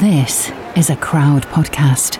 [0.00, 2.16] This is a crowd podcast.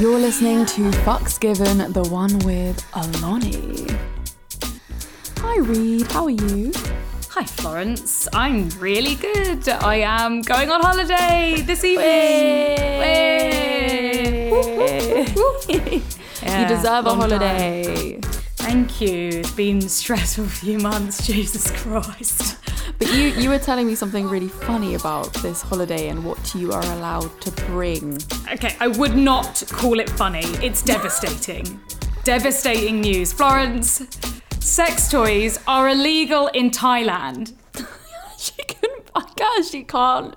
[0.00, 3.94] You're listening to Fucks Given, the one with Oloni.
[5.40, 6.10] Hi, Reed.
[6.10, 6.72] How are you?
[7.32, 8.26] Hi, Florence.
[8.32, 9.68] I'm really good.
[9.68, 12.06] I am going on holiday this evening.
[12.06, 13.57] Way.
[15.68, 18.18] You deserve a holiday.
[18.56, 19.28] Thank you.
[19.28, 21.26] It's been stressful a few months.
[21.32, 22.56] Jesus Christ.
[22.98, 26.72] But you, you were telling me something really funny about this holiday and what you
[26.72, 28.18] are allowed to bring.
[28.52, 30.44] Okay, I would not call it funny.
[30.62, 31.80] It's devastating.
[32.24, 33.32] devastating news.
[33.32, 34.06] Florence,
[34.58, 37.52] sex toys are illegal in Thailand.
[39.40, 40.34] I actually can't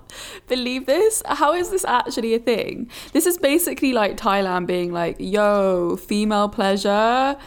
[0.47, 1.21] believe this.
[1.25, 2.89] How is this actually a thing?
[3.13, 7.37] This is basically like Thailand being like, "Yo, female pleasure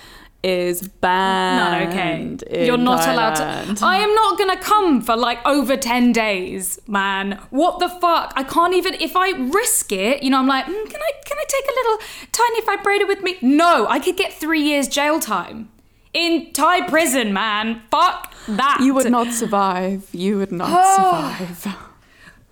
[0.43, 2.67] is banned." Not okay.
[2.67, 3.85] You're not allowed to.
[3.85, 7.41] I am not gonna come for like over 10 days, man.
[7.51, 8.33] What the fuck?
[8.37, 11.39] I can't even, if I risk it, you know, I'm like, mm, can I can
[11.39, 11.99] I take a little
[12.33, 13.39] tiny vibrator with me?
[13.43, 15.71] No, I could get three years jail time.
[16.15, 17.83] In Thai prison, man.
[17.91, 18.79] Fuck that.
[18.81, 20.09] You would not survive.
[20.13, 21.37] You would not Oh.
[21.59, 21.77] survive.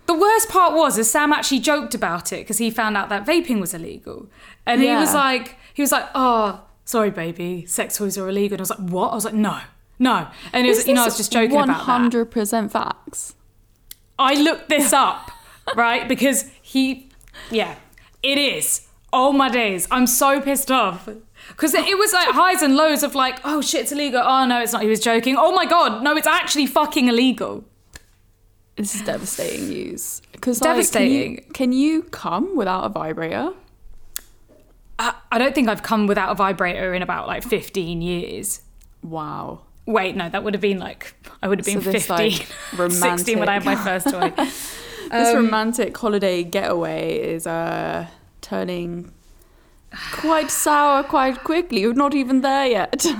[0.05, 3.25] The worst part was, is Sam actually joked about it because he found out that
[3.25, 4.29] vaping was illegal,
[4.65, 8.55] and he was like, he was like, oh, sorry, baby, sex toys are illegal.
[8.55, 9.11] And I was like, what?
[9.11, 9.61] I was like, no,
[9.99, 11.83] no, and he was, you know, I was just joking One about that.
[11.85, 13.35] hundred percent facts.
[14.19, 15.31] I looked this up,
[15.73, 16.05] right?
[16.05, 17.09] Because he,
[17.49, 17.75] yeah,
[18.21, 18.87] it is.
[19.13, 21.07] Oh my days, I'm so pissed off.
[21.49, 24.21] Because it was like highs and lows of like, oh shit, it's illegal.
[24.23, 24.81] Oh no, it's not.
[24.81, 25.35] He was joking.
[25.37, 27.63] Oh my god, no, it's actually fucking illegal.
[28.75, 30.21] This is devastating news.
[30.31, 31.35] Because Devastating.
[31.35, 33.53] can, you, can you come without a vibrator?
[34.97, 38.61] I, I don't think I've come without a vibrator in about like 15 years.
[39.03, 39.61] Wow.
[39.85, 42.47] Wait, no, that would have been like, I would have been So this, 15,
[42.77, 44.33] like, 16 when I had my first toy.
[45.11, 48.07] This Um, romantic holiday getaway is uh,
[48.41, 49.11] turning
[50.13, 51.81] quite sour quite quickly.
[51.81, 53.05] You're not even there yet.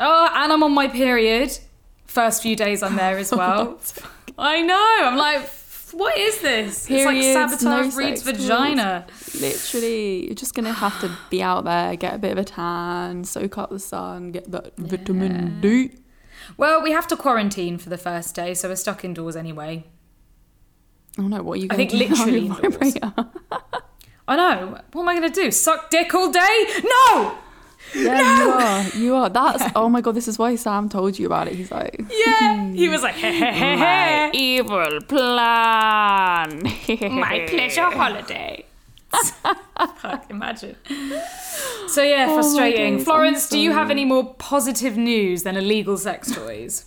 [0.00, 1.56] Oh, and I'm on my period.
[2.06, 3.78] First few days I'm there as well.
[4.36, 4.96] I know.
[5.02, 5.48] I'm like,
[5.92, 6.88] what is this?
[6.88, 9.06] Periods, it's like sabotage no Reed's vagina.
[9.40, 13.22] Literally, you're just gonna have to be out there, get a bit of a tan,
[13.22, 15.92] soak up the sun, get that vitamin D.
[16.56, 19.84] Well, we have to quarantine for the first day, so we're stuck indoors anyway.
[21.18, 22.08] Oh no, what are you I going think to do?
[22.08, 22.96] literally indoors.
[24.26, 24.32] Vibrator?
[24.32, 24.80] I know.
[24.92, 25.50] What am I going to do?
[25.50, 26.64] Suck dick all day?
[26.84, 27.38] No!
[27.94, 28.88] Yeah, you are.
[28.98, 29.28] You are.
[29.28, 29.62] That's.
[29.76, 31.54] Oh my god, this is why Sam told you about it.
[31.54, 32.70] He's like, Yeah.
[32.72, 34.30] He was like, hey, hey, hey, hey.
[34.34, 36.62] evil plan.
[37.20, 38.64] My pleasure holiday.
[39.98, 40.74] Fuck, imagine.
[41.86, 42.94] So yeah, Oh frustrating.
[42.96, 46.86] days, I'm Florence, do you have any more positive news than illegal sex toys?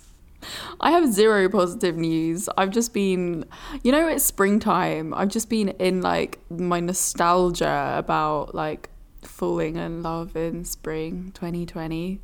[0.80, 2.48] I have zero positive news.
[2.56, 3.44] I've just been,
[3.82, 5.12] you know, it's springtime.
[5.14, 8.90] I've just been in like my nostalgia about like
[9.22, 12.20] falling in love in spring 2020.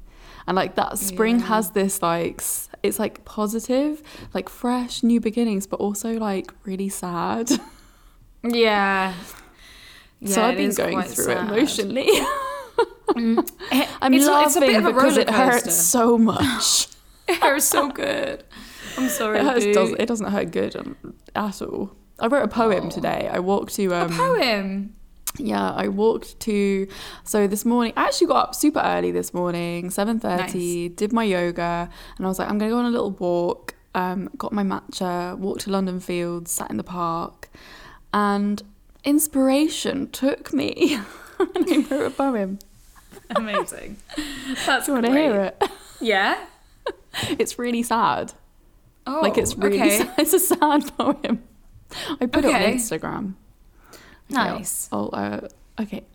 [0.47, 1.47] And like that spring Yeah.
[1.47, 2.43] has this like,
[2.83, 4.03] it's like positive,
[4.35, 7.51] like fresh new beginnings, but also like really sad.
[8.43, 9.15] Yeah.
[10.21, 11.47] yeah so I've been going through sad.
[11.47, 12.03] it emotionally.
[12.09, 12.29] It-
[13.09, 13.51] mm.
[14.01, 16.89] I'm it's, laughing it's a bit of a because it hurts so much.
[17.27, 18.45] It hurts so good.
[18.97, 19.39] I'm sorry.
[19.39, 20.97] It, does, it doesn't hurt good um,
[21.35, 21.97] at all.
[22.19, 23.29] I wrote a poem today.
[23.33, 24.95] I walked to um, a poem.
[25.37, 26.87] Yeah, I walked to
[27.25, 27.93] so this morning.
[27.97, 30.89] I actually got up super early this morning, seven thirty.
[30.91, 33.75] Did my yoga, and I was like, I'm gonna go on a little walk.
[33.97, 37.49] Um, got my matcha, walked to London Fields, sat in the park,
[38.13, 38.63] and
[39.03, 40.99] inspiration took me.
[41.39, 42.59] and I wrote a poem.
[43.35, 43.97] Amazing.
[44.67, 45.63] That's Do you want to hear it?
[46.01, 46.45] Yeah.
[47.39, 48.33] It's really sad.
[49.07, 49.99] Oh, like it's really okay.
[49.99, 50.15] sad.
[50.19, 51.43] It's a sad poem.
[52.21, 53.35] I put it on Instagram.
[54.31, 54.89] Nice.
[54.91, 55.49] Oh, uh,
[55.81, 56.05] okay.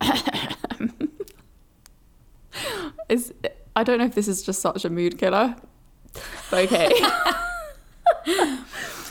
[3.08, 3.32] is
[3.76, 5.56] I don't know if this is just such a mood killer.
[6.50, 6.90] But okay.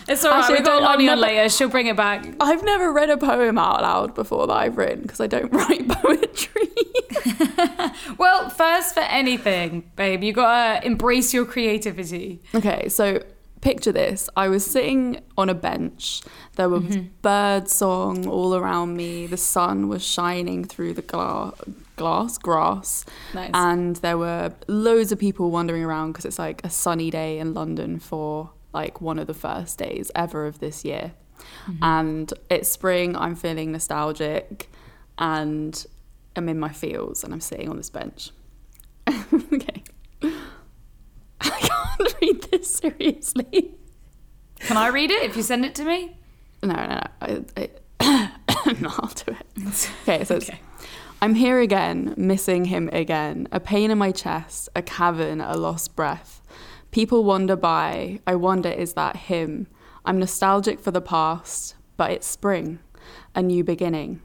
[0.10, 0.40] It's all right.
[0.40, 1.48] Actually, we got Lonnie on later.
[1.50, 2.26] She'll bring it back.
[2.40, 5.88] I've never read a poem out loud before that I've written because I don't write
[5.88, 6.70] poetry.
[8.18, 12.42] Well, first for anything, babe, you gotta embrace your creativity.
[12.54, 13.24] okay, so
[13.62, 14.30] picture this.
[14.36, 16.22] I was sitting on a bench.
[16.56, 17.08] There was mm-hmm.
[17.22, 19.28] bird song all around me.
[19.28, 21.54] The sun was shining through the gla-
[21.96, 23.06] glass, grass.
[23.34, 23.52] Nice.
[23.54, 27.54] And there were loads of people wandering around because it's like a sunny day in
[27.54, 31.14] London for like one of the first days ever of this year.
[31.68, 31.84] Mm-hmm.
[31.84, 34.70] And it's spring, I'm feeling nostalgic.
[35.18, 35.86] And
[36.36, 38.32] I'm in my fields and I'm sitting on this bench.
[39.08, 39.84] okay.
[41.42, 43.76] I can't read this seriously.
[44.60, 46.18] Can I read it if you send it to me?
[46.62, 47.02] No, no, no.
[47.22, 47.70] I, I,
[48.80, 49.90] no, I'll do it.
[50.04, 50.50] Okay, so it's,
[51.22, 53.48] I'm here again, missing him again.
[53.52, 56.39] A pain in my chest, a cavern, a lost breath.
[56.92, 58.20] People wander by.
[58.26, 59.68] I wonder, is that him?
[60.06, 62.80] I'm nostalgic for the past, but it's spring,
[63.36, 64.22] a new beginning.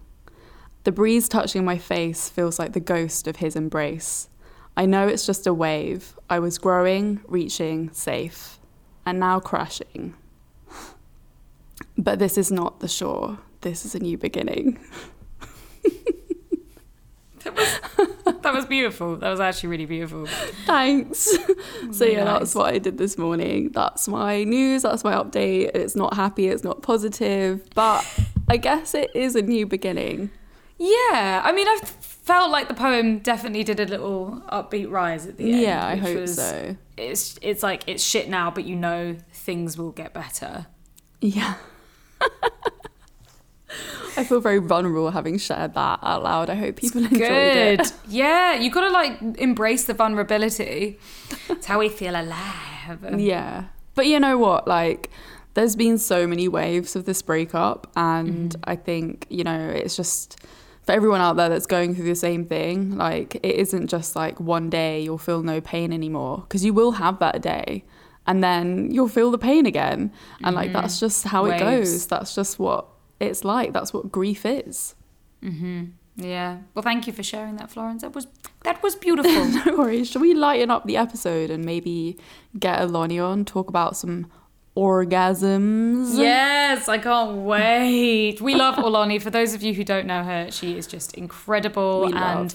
[0.84, 4.28] The breeze touching my face feels like the ghost of his embrace.
[4.76, 6.19] I know it's just a wave.
[6.28, 8.58] I was growing, reaching, safe,
[9.05, 10.14] and now crashing.
[11.96, 13.38] But this is not the shore.
[13.61, 14.78] This is a new beginning.
[17.44, 19.17] That was beautiful.
[19.17, 20.26] That was actually really beautiful.
[20.67, 21.35] Thanks.
[21.93, 22.38] so yeah, nice.
[22.38, 23.70] that's what I did this morning.
[23.70, 24.82] That's my news.
[24.82, 25.70] That's my update.
[25.75, 26.49] It's not happy.
[26.49, 28.05] It's not positive, but
[28.49, 30.31] I guess it is a new beginning.
[30.79, 35.37] Yeah, I mean, I felt like the poem definitely did a little upbeat rise at
[35.38, 35.62] the end.
[35.62, 36.76] Yeah, I hope was- so.
[36.97, 40.67] It's it's like it's shit now, but you know things will get better.
[41.20, 41.55] Yeah.
[44.17, 46.49] I feel very vulnerable having shared that out loud.
[46.50, 47.93] I hope people enjoyed it.
[48.09, 50.99] Yeah, you gotta like embrace the vulnerability.
[51.49, 53.19] It's how we feel alive.
[53.19, 53.65] Yeah.
[53.94, 54.67] But you know what?
[54.67, 55.11] Like,
[55.55, 58.71] there's been so many waves of this breakup, and Mm-hmm.
[58.71, 60.41] I think, you know, it's just
[60.82, 64.41] for everyone out there that's going through the same thing, like, it isn't just like
[64.41, 67.85] one day you'll feel no pain anymore, because you will have that day,
[68.26, 70.12] and then you'll feel the pain again.
[70.43, 71.65] And, like, that's just how it Mm-hmm.
[71.65, 72.06] Goes.
[72.09, 72.87] That's just what
[73.20, 73.72] it's like.
[73.72, 74.94] That's what grief is.
[75.43, 75.84] Mm-hmm.
[76.16, 76.58] Yeah.
[76.75, 78.02] Well, thank you for sharing that, Florence.
[78.02, 78.26] That was
[78.62, 79.32] that was beautiful.
[79.66, 80.11] No worries.
[80.11, 82.16] Shall we lighten up the episode and maybe
[82.58, 84.31] get Oloni on, talk about some
[84.76, 86.16] orgasms?
[86.16, 88.40] yes, I can't wait.
[88.40, 89.20] We love Oloni.
[89.20, 92.55] For those of you who don't know her, she is just incredible and.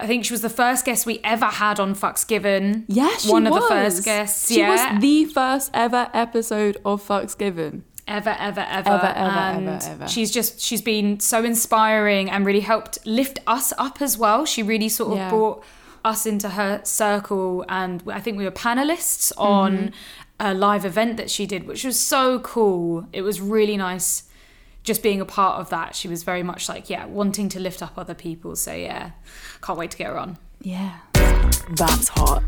[0.00, 2.86] I think she was the first guest we ever had on Fucks Given.
[2.88, 3.54] Yes, she one was.
[3.54, 4.48] of the first guests.
[4.48, 4.94] She yeah.
[4.94, 7.84] was the first ever episode of Fucks Given.
[8.08, 10.08] Ever, ever, ever, Ever, ever, and ever, ever.
[10.08, 14.44] She's just she's been so inspiring and really helped lift us up as well.
[14.44, 15.30] She really sort of Yeah.
[15.30, 15.64] brought
[16.04, 19.94] us into her circle, and I think we were panelists on Mm-hmm.
[20.40, 23.06] a live event that she did, which was so cool.
[23.12, 24.24] It was really nice.
[24.82, 27.80] Just being a part of that, she was very much like, yeah, wanting to lift
[27.82, 28.56] up other people.
[28.56, 29.12] So, yeah,
[29.62, 30.38] can't wait to get her on.
[30.60, 30.98] Yeah.
[31.76, 32.42] That's hot.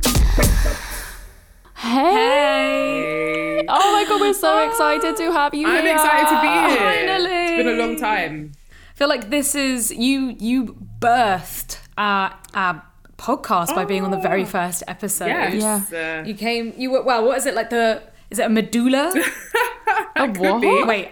[1.76, 3.64] Hey.
[3.68, 5.76] Oh my god, we're so excited to have you here!
[5.78, 5.94] I'm here.
[5.94, 6.78] excited to be here.
[6.78, 7.44] Finally.
[7.54, 8.52] It's been a long time.
[8.90, 12.82] I feel like this is you you birthed our, our
[13.16, 15.26] podcast by being on the very first episode.
[15.28, 15.92] Yes.
[15.92, 19.12] Uh, You came you were well, what is it like the is it a medulla?
[20.16, 20.60] A what?
[20.60, 20.84] be.
[20.84, 21.10] Wait.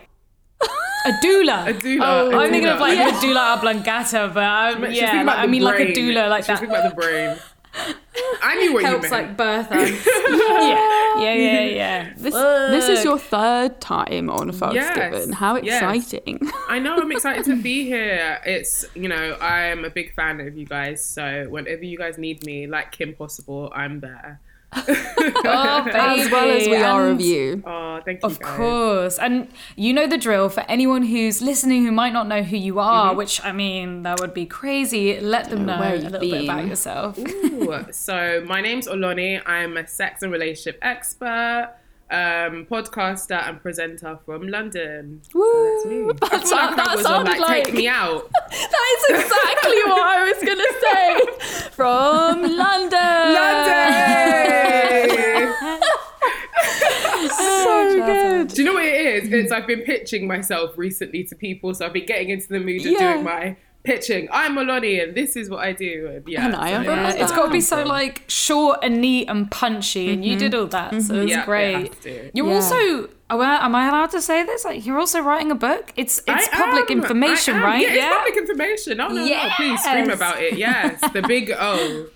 [1.05, 1.67] A doula.
[1.69, 2.01] A doula.
[2.03, 2.81] Oh, a I'm thinking of doula.
[2.81, 5.97] like medulla oblongata, but um, She's yeah, like, I mean like a brain.
[5.97, 7.37] doula like She's that thinking about the brain.
[8.43, 9.91] I knew what helps you like birth us.
[10.07, 12.13] yeah, yeah, yeah, yeah.
[12.17, 15.33] This, this is your third time on Fucks Yes, Given.
[15.33, 15.83] How yes.
[15.83, 16.41] exciting.
[16.69, 16.97] I know.
[16.97, 18.41] I'm excited to be here.
[18.45, 21.05] It's you know I'm a big fan of you guys.
[21.05, 24.41] So whenever you guys need me, like Kim Possible, I'm there.
[24.75, 27.63] Oh, As well as we baby, are of you.
[27.67, 28.29] Oh, thank you.
[28.29, 28.57] Of guys.
[28.57, 29.19] course.
[29.19, 32.79] And you know the drill for anyone who's listening who might not know who you
[32.79, 33.19] are, mm-hmm.
[33.19, 35.21] which I mean, that would be crazy.
[35.21, 37.19] Let them know where a you've little bit about yourself.
[37.19, 39.43] Ooh, so my name's Oloni.
[39.47, 41.75] I'm a sex and relationship expert,
[42.13, 45.23] um, podcaster and presenter from London.
[45.35, 45.81] Woo.
[45.83, 46.55] So that's me.
[46.59, 48.31] I That that was on like, like- take me out.
[48.51, 51.21] That is exactly what I was going to say.
[51.71, 53.35] From London.
[53.35, 55.03] London!
[57.35, 58.49] So good.
[58.49, 59.33] Do you know what it is?
[59.33, 62.81] It's I've been pitching myself recently to people, so I've been getting into the mood
[62.85, 63.13] of Yeah.
[63.15, 64.29] doing my pitching.
[64.31, 66.11] I'm Oloni, and this is what I do.
[66.15, 69.01] And yeah, And I am so, Yeah, it's got to be so like short and
[69.01, 70.61] neat and punchy, and you did mm-hmm.
[70.61, 71.23] all that, so mm-hmm.
[71.23, 71.95] it's Yeah, great.
[71.95, 72.31] has.
[72.35, 72.55] You're Yeah.
[72.55, 74.65] also, am I, am I allowed to say this?
[74.65, 75.93] Like, you're also writing a book.
[75.97, 77.83] It's it's I public am, information, I right?
[77.83, 79.01] Yeah, it's public information.
[79.01, 79.49] Oh, no, no, no.
[79.57, 80.59] Please scream about it.
[80.59, 82.07] Yes, the big O,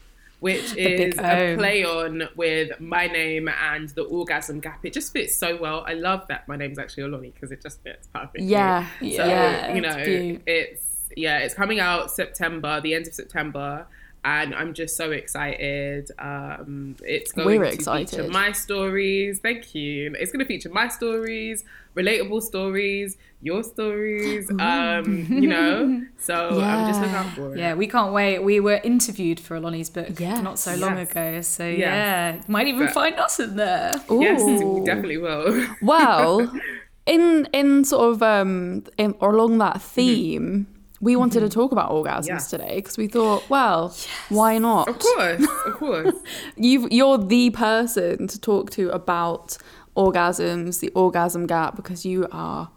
[0.40, 1.56] which big is a O.
[1.56, 4.85] play on with my name and the orgasm gap.
[4.85, 5.85] It just fits so well.
[5.87, 8.46] I love that my name's actually Oloni because it just fits perfectly.
[8.46, 8.87] Yeah.
[9.00, 10.42] So, Yeah, you know, cute.
[10.46, 13.86] it's yeah, it's coming out September, the end of September,
[14.25, 16.10] and I'm just so excited.
[16.18, 18.10] Um, it's going We're to excited.
[18.10, 19.38] feature my stories.
[19.40, 20.14] Thank you.
[20.18, 21.62] It's going to feature my stories,
[21.96, 24.50] relatable stories, your stories.
[24.58, 27.58] Um, you know, so I'm just looking out for it.
[27.60, 28.40] Yeah, we can't wait.
[28.40, 30.42] We were interviewed for Oloni's book Yes.
[30.42, 31.10] not so long Yes.
[31.10, 31.78] ago, so Yes.
[31.78, 33.92] yeah, you might even But- find us in there.
[34.10, 34.78] Yes, Ooh.
[34.80, 35.66] we definitely will.
[35.82, 36.52] Well,
[37.06, 40.66] in in sort of um in, or along that theme,
[41.00, 42.29] we wanted to talk about orgasms Mm-hmm.
[42.29, 42.50] Yes.
[42.50, 43.95] today because we thought, well,
[44.29, 44.88] why not?
[44.88, 46.15] Of course, of course.
[46.57, 49.59] You've, you're the person to talk to about
[49.97, 52.71] orgasms, the orgasm gap, because you are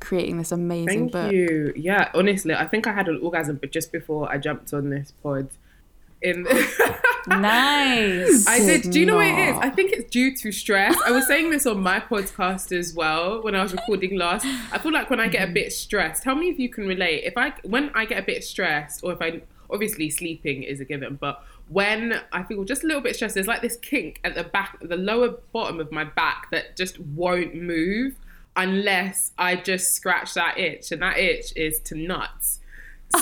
[0.00, 1.32] creating this amazing Thank book.
[1.32, 1.72] you.
[1.76, 5.12] Yeah, honestly, I think I had an orgasm, but just before I jumped on this
[5.22, 5.48] pod.
[6.22, 6.46] In
[7.26, 8.46] Nice.
[8.48, 8.90] I did.
[8.90, 9.56] Do you know what it is?
[9.58, 10.96] I think it's due to stress.
[11.06, 14.44] I was saying this on my podcast as well when I was recording last.
[14.72, 15.54] I feel like when I get a mm-hmm.
[15.54, 17.24] bit stressed, tell me if you can relate.
[17.24, 20.84] If I when I get a bit stressed, or if I obviously sleeping is a
[20.84, 24.34] given, but when I feel just a little bit stressed, there's like this kink at
[24.34, 28.16] the back, the lower bottom of my back that just won't move
[28.56, 32.58] unless I just scratch that itch, and that itch is to nuts.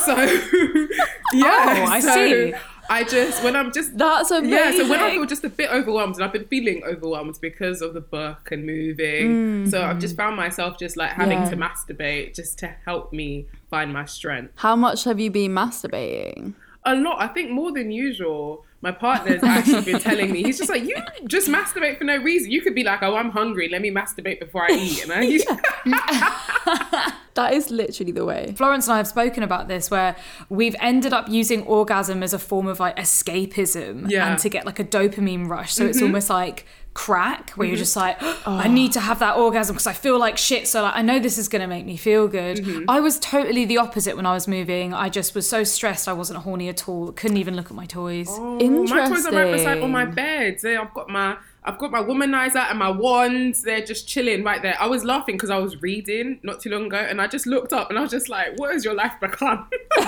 [0.04, 0.88] So oh,
[1.34, 2.54] yeah, Oh, I so see.
[2.90, 4.52] I just when I'm just That's amazing.
[4.52, 7.82] yeah, so when I feel just a bit overwhelmed, and I've been feeling overwhelmed because
[7.82, 10.18] of the book and moving, so I've just mm.
[10.18, 11.50] found myself just like having Yeah.
[11.50, 14.54] to masturbate just to help me find my strength.
[14.56, 16.54] How much have you been masturbating?
[16.84, 18.64] A lot, I think more than usual.
[18.82, 20.96] My partner's actually been telling me, he's just like, you
[21.28, 22.50] just masturbate for no reason.
[22.50, 25.04] You could be like, oh, I'm hungry, let me masturbate before I eat.
[25.04, 28.52] And I, That is literally the way.
[28.56, 30.16] Florence and I have spoken about this where
[30.48, 34.22] we've ended up using orgasm as a form of like escapism Yeah.
[34.22, 34.30] Mm-hmm.
[34.32, 35.72] and to get like a dopamine rush.
[35.74, 39.74] So it's almost like crack where you're just like, I need to have that orgasm
[39.74, 40.66] because I feel like shit.
[40.66, 42.58] So like, I know this is going to make me feel good.
[42.58, 42.90] Mm-hmm.
[42.90, 44.92] I was totally the opposite when I was moving.
[44.92, 46.08] I just was so stressed.
[46.08, 47.12] I wasn't horny at all.
[47.12, 48.26] Couldn't even look at my toys.
[48.30, 50.14] Oh, my toys are right beside on my Interesting.
[50.14, 50.58] bed.
[50.62, 53.62] There, I've got my I've got my womanizer and my wands.
[53.62, 54.76] They're just chilling right there.
[54.80, 57.72] I was laughing because I was reading not too long ago, and I just looked
[57.72, 60.06] up and I was just like, "What has your life become?" but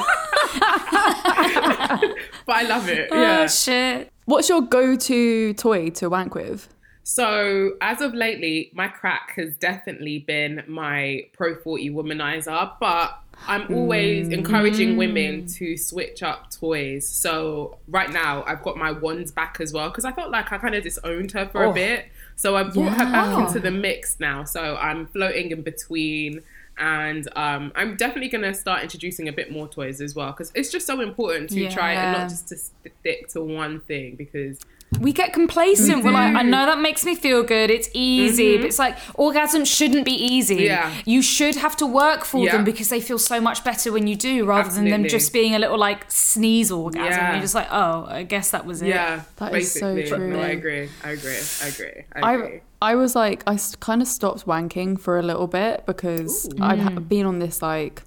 [2.48, 3.08] I love it.
[3.10, 3.40] Oh, yeah.
[3.42, 4.10] Oh, shit.
[4.24, 6.68] What's your go-to toy to wank with?
[7.04, 13.72] So as of lately, my crack has definitely been my Pro 40 womanizer, but I'm
[13.74, 17.08] always encouraging women to switch up toys.
[17.08, 20.58] So right now, I've got my wands back as well because I felt like I
[20.58, 21.70] kind of disowned her for Oh.
[21.70, 22.06] a bit.
[22.36, 24.44] So I brought her back into the mix now.
[24.44, 26.42] So I'm floating in between.
[26.78, 30.50] And um, I'm definitely going to start introducing a bit more toys as well because
[30.54, 34.58] it's just so important to try and not just to stick to one thing because
[35.00, 36.04] we get complacent.
[36.04, 37.70] We're like, I know that makes me feel good.
[37.70, 38.56] It's easy.
[38.58, 40.56] But it's like orgasms shouldn't be easy.
[40.56, 40.64] Mm-hmm.
[40.64, 40.94] Yeah.
[41.06, 42.52] You should have to work for Yeah.
[42.52, 45.54] them because they feel so much better when you do rather than them just being
[45.54, 47.06] a little like sneeze orgasm.
[47.10, 47.32] Yeah.
[47.32, 48.88] You're just like, oh, I guess that was it.
[48.88, 50.28] Yeah, That is so basically.
[50.28, 50.58] No, I true.
[50.58, 50.88] agree.
[51.04, 51.36] I agree.
[51.62, 52.04] I agree.
[52.14, 52.60] I agree.
[52.82, 56.80] I I was like I kind of stopped wanking for a little bit because I'd
[56.80, 58.02] ha- been on this like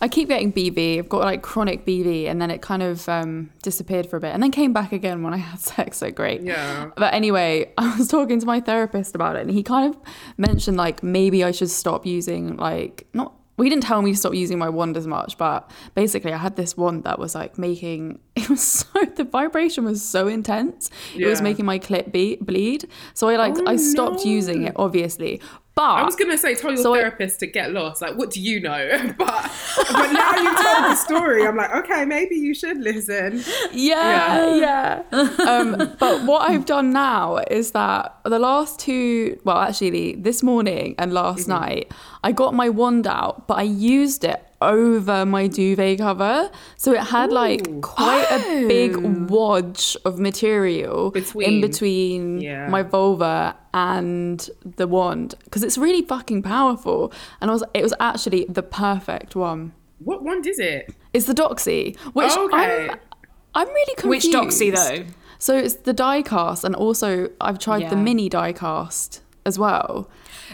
[0.00, 0.98] I keep getting BV.
[0.98, 4.32] I've got like chronic BV, and then it kind of um, disappeared for a bit,
[4.32, 5.98] and then came back again when I had sex.
[5.98, 6.42] So great.
[6.42, 6.90] Yeah.
[6.96, 10.00] But anyway, I was talking to my therapist about it, and he kind of
[10.38, 13.34] mentioned like maybe I should stop using like not.
[13.56, 16.56] We didn't tell me to stop using my wand as much, but basically I had
[16.56, 20.88] this wand that was like making it was so the vibration was so intense.
[21.14, 22.88] It was making my clit be- bleed.
[23.12, 24.30] So I like Oh, I stopped no.
[24.30, 25.42] using it obviously.
[25.80, 28.02] But I was gonna say, tell your So I- therapist to get lost.
[28.02, 29.14] Like, what do you know?
[29.18, 29.52] but
[29.92, 31.46] but now you told the story.
[31.46, 33.42] I'm like, okay, maybe you should listen.
[33.72, 35.02] Yeah, yeah.
[35.46, 40.94] um, but what I've done now is that the last two, well, actually, this morning
[40.98, 41.50] and last Mm-hmm.
[41.64, 41.92] night,
[42.24, 46.50] I got my wand out, but I used it over my duvet cover.
[46.76, 47.80] So it had like Ooh.
[47.80, 49.26] quite a big oh.
[49.28, 51.48] wadge of material Between.
[51.48, 52.68] in between Yeah.
[52.68, 57.12] my vulva and the wand because it's really fucking powerful.
[57.40, 59.72] And I was, it was actually the perfect one.
[59.98, 60.94] What wand is it?
[61.12, 62.88] It's the Doxy, which oh, Okay.
[62.88, 62.98] I'm,
[63.54, 64.26] I'm really confused.
[64.26, 65.04] Which doxy though?
[65.38, 70.08] So it's the die cast, and also I've tried the mini die cast as well.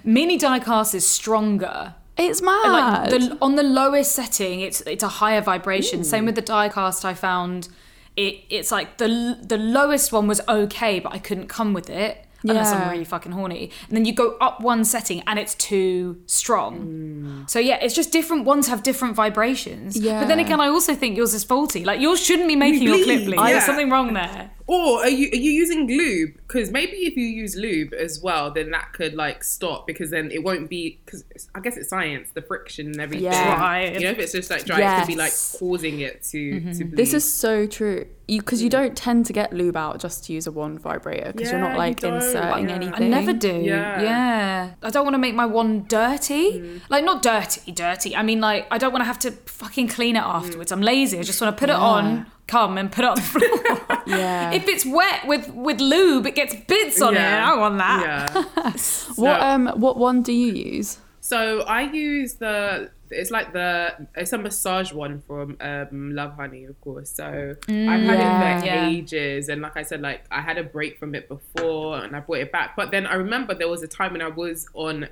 [0.04, 1.94] Mini die cast is stronger.
[2.18, 3.10] It's And, mad.
[3.12, 6.04] like the, on the lowest setting, it's it's a higher vibration.
[6.04, 7.04] Same with the diecast.
[7.04, 7.68] I found
[8.16, 8.44] it.
[8.48, 12.72] It's like the the lowest one was okay, but I couldn't come with it unless
[12.72, 13.72] I'm really fucking horny.
[13.88, 17.44] And then you go up one setting, and it's too strong.
[17.48, 19.98] So yeah, it's just different ones have different vibrations.
[19.98, 20.20] Yeah.
[20.20, 21.84] But then again, I also think yours is faulty.
[21.84, 23.36] Like yours shouldn't be making your clip bleed, bleed.
[23.40, 23.52] yeah.
[23.52, 24.50] There's something wrong there.
[24.68, 26.34] Or are you are you using lube?
[26.38, 30.32] Because maybe if you use lube as well, then that could like stop because then
[30.32, 30.98] it won't be.
[31.04, 33.26] Because I guess it's science, the friction and everything.
[33.26, 33.56] Yeah.
[33.56, 33.84] Dry.
[33.90, 36.84] You know, if it's just like dry, it could be like causing it to to
[36.84, 36.96] bleed.
[36.96, 38.06] this is so true.
[38.26, 41.30] You because you don't tend to get lube out just to use a wand vibrator
[41.32, 42.14] because you're not like don't.
[42.14, 42.74] inserting Yeah.
[42.74, 42.94] Anything.
[43.04, 43.60] I never do.
[43.60, 44.02] Yeah.
[44.02, 44.70] Yeah.
[44.82, 46.58] I don't want to make my wand dirty.
[46.58, 46.80] Mm.
[46.88, 48.16] Like, not dirty, dirty.
[48.16, 50.34] I mean, like, I don't want to have to fucking clean it Mm.
[50.34, 50.72] afterwards.
[50.72, 51.20] I'm lazy.
[51.20, 53.75] I just want to put it on, come and put it on the floor.
[54.06, 54.52] Yeah.
[54.52, 57.20] if it's wet with, with lube, it gets bits on it.
[57.20, 57.44] Yeah.
[57.46, 58.30] I don't want that.
[58.34, 58.42] Yeah.
[58.72, 60.98] What So- um what one do you use?
[61.20, 66.80] So I use the it's like the it's a massage one from um, Lovehoney, of
[66.80, 67.10] course.
[67.10, 68.56] So I've had yeah.
[68.56, 68.88] it for Yeah.
[68.88, 72.20] ages, and like I said, like I had a break from it before, and I
[72.20, 72.74] brought it back.
[72.76, 75.08] But then I remember there was a time when I was on,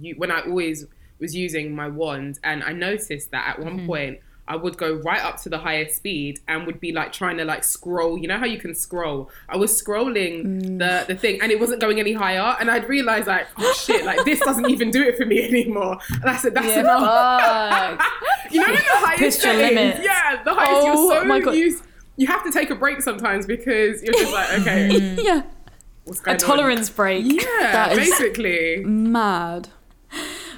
[0.00, 0.86] you when I always
[1.20, 3.76] was using my wand, and I noticed that at Mm-hmm.
[3.78, 4.18] one point.
[4.52, 7.44] I would go right up to the highest speed and would be like trying to
[7.44, 8.18] like scroll.
[8.18, 9.30] You know how you can scroll?
[9.48, 10.78] I was scrolling Mm.
[10.78, 12.56] the the thing and it wasn't going any higher.
[12.60, 15.96] And I'd realize like, oh shit, like this doesn't even do it for me anymore.
[16.20, 18.00] And I said, that's enough.
[18.50, 20.00] You know, in the highest Pushed your settings, limits.
[20.04, 20.72] yeah, the highest.
[20.74, 21.54] Oh you're so my God.
[21.54, 21.82] used.
[22.16, 25.42] You have to take a break sometimes because you're just like, okay, yeah.
[26.04, 27.24] what's a going tolerance break.
[27.24, 27.42] Yeah,
[27.72, 28.84] That is- basically.
[28.84, 29.68] Mad.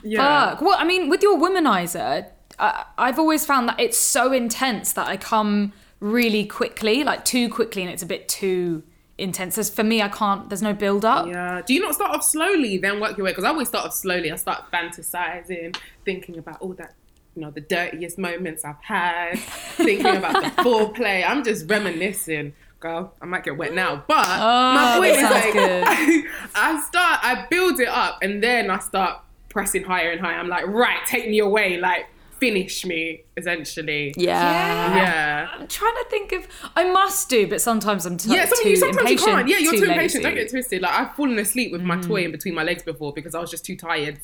[0.02, 0.50] Yeah.
[0.50, 0.62] Fuck.
[0.62, 2.26] Well, I mean, with your womanizer,
[2.58, 7.48] I, I've always found that it's so intense that I come really quickly, like too
[7.48, 8.82] quickly, and it's a bit too
[9.18, 9.56] intense.
[9.58, 10.48] As for me, I can't.
[10.48, 11.26] There's no build up.
[11.26, 11.62] Yeah.
[11.64, 13.30] Do you not start off slowly, then work your way?
[13.30, 14.30] Because I always start off slowly.
[14.30, 16.94] I start fantasizing, thinking about all that,
[17.34, 21.24] you know, the dirtiest moments I've had, thinking about the foreplay.
[21.26, 22.52] I'm just reminiscing.
[22.80, 26.30] Girl, I might get wet now, but oh, my Oh, point that is like, good.
[26.54, 30.36] I start, I build it up, and then I start pressing higher and higher.
[30.36, 32.04] I'm like, right, take me away, like
[32.38, 34.14] finish me, essentially.
[34.16, 34.96] Yeah.
[34.96, 35.48] Yeah.
[35.52, 36.46] I'm trying to think of.
[36.76, 39.20] I must do, but sometimes I'm t- Yeah, some, too you, sometimes impatient.
[39.20, 39.48] you can't.
[39.48, 40.22] Yeah, you're too, impatient.
[40.24, 40.82] Don't get twisted.
[40.82, 42.06] Like I've fallen asleep with my mm.
[42.06, 44.18] toy in between my legs before because I was just too tired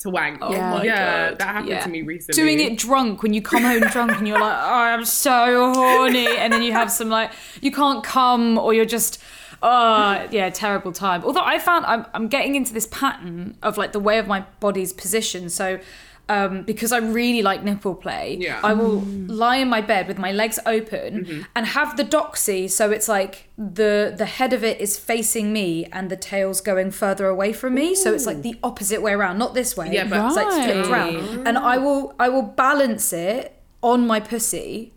[0.00, 0.38] to wank.
[0.42, 0.70] Oh Yeah.
[0.70, 1.80] my yeah, god, that happened Yeah.
[1.80, 2.42] to me recently.
[2.42, 6.26] Doing it drunk when you come home drunk and you're like, oh, I'm so horny,
[6.36, 9.22] and then you have some like you can't come or you're just.
[9.66, 11.24] Oh yeah, terrible time.
[11.24, 14.44] Although I found I'm I'm getting into this pattern of like the way of my
[14.60, 15.48] body's position.
[15.48, 15.78] So
[16.28, 18.58] um, because I really like nipple play, Yeah.
[18.64, 22.70] I will lie in my bed with my legs open and have the doxy.
[22.70, 26.90] So it's like the the head of it is facing me and the tail's going
[26.92, 27.94] further away from me.
[27.94, 29.92] So it's like the opposite way around, not this way.
[29.92, 31.46] Yeah, but- it's like flipped around.
[31.46, 34.92] And I will I will balance it on my pussy.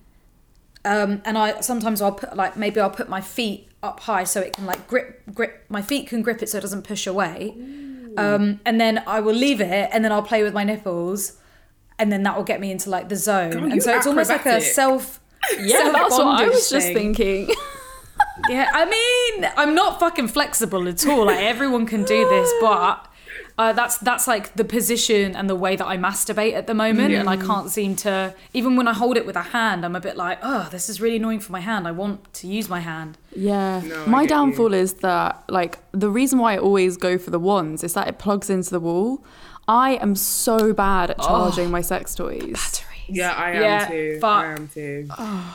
[0.85, 4.39] Um, and I sometimes I'll put like maybe I'll put my feet up high so
[4.39, 7.53] it can like grip grip my feet can grip it so it doesn't push away.
[8.17, 11.33] Um, and then I will leave it and then I'll play with my nipples
[11.99, 13.51] and then that will get me into like the zone.
[13.51, 15.19] God, and so it's almost like a self
[15.59, 17.49] Yeah, that's what I self-bondage was just thinking.
[18.49, 21.25] Yeah, I mean, I'm not fucking flexible at all.
[21.25, 23.06] Like everyone can do this, but
[23.57, 27.13] uh, that's that's like the position and the way that I masturbate at the moment,
[27.13, 28.35] and I can't seem to.
[28.53, 31.01] Even when I hold it with a hand, I'm a bit like, oh, this is
[31.01, 31.87] really annoying for my hand.
[31.87, 33.17] I want to use my hand.
[33.35, 33.81] Yeah.
[33.83, 34.27] No, My get you.
[34.29, 38.07] downfall is that like the reason why I always go for the wands is that
[38.07, 39.23] it plugs into the wall.
[39.67, 42.83] I am so bad at charging my sex toys.
[43.09, 44.17] Yeah, I am Yeah, too.
[44.21, 44.45] fuck.
[44.45, 45.07] I am too.
[45.17, 45.53] I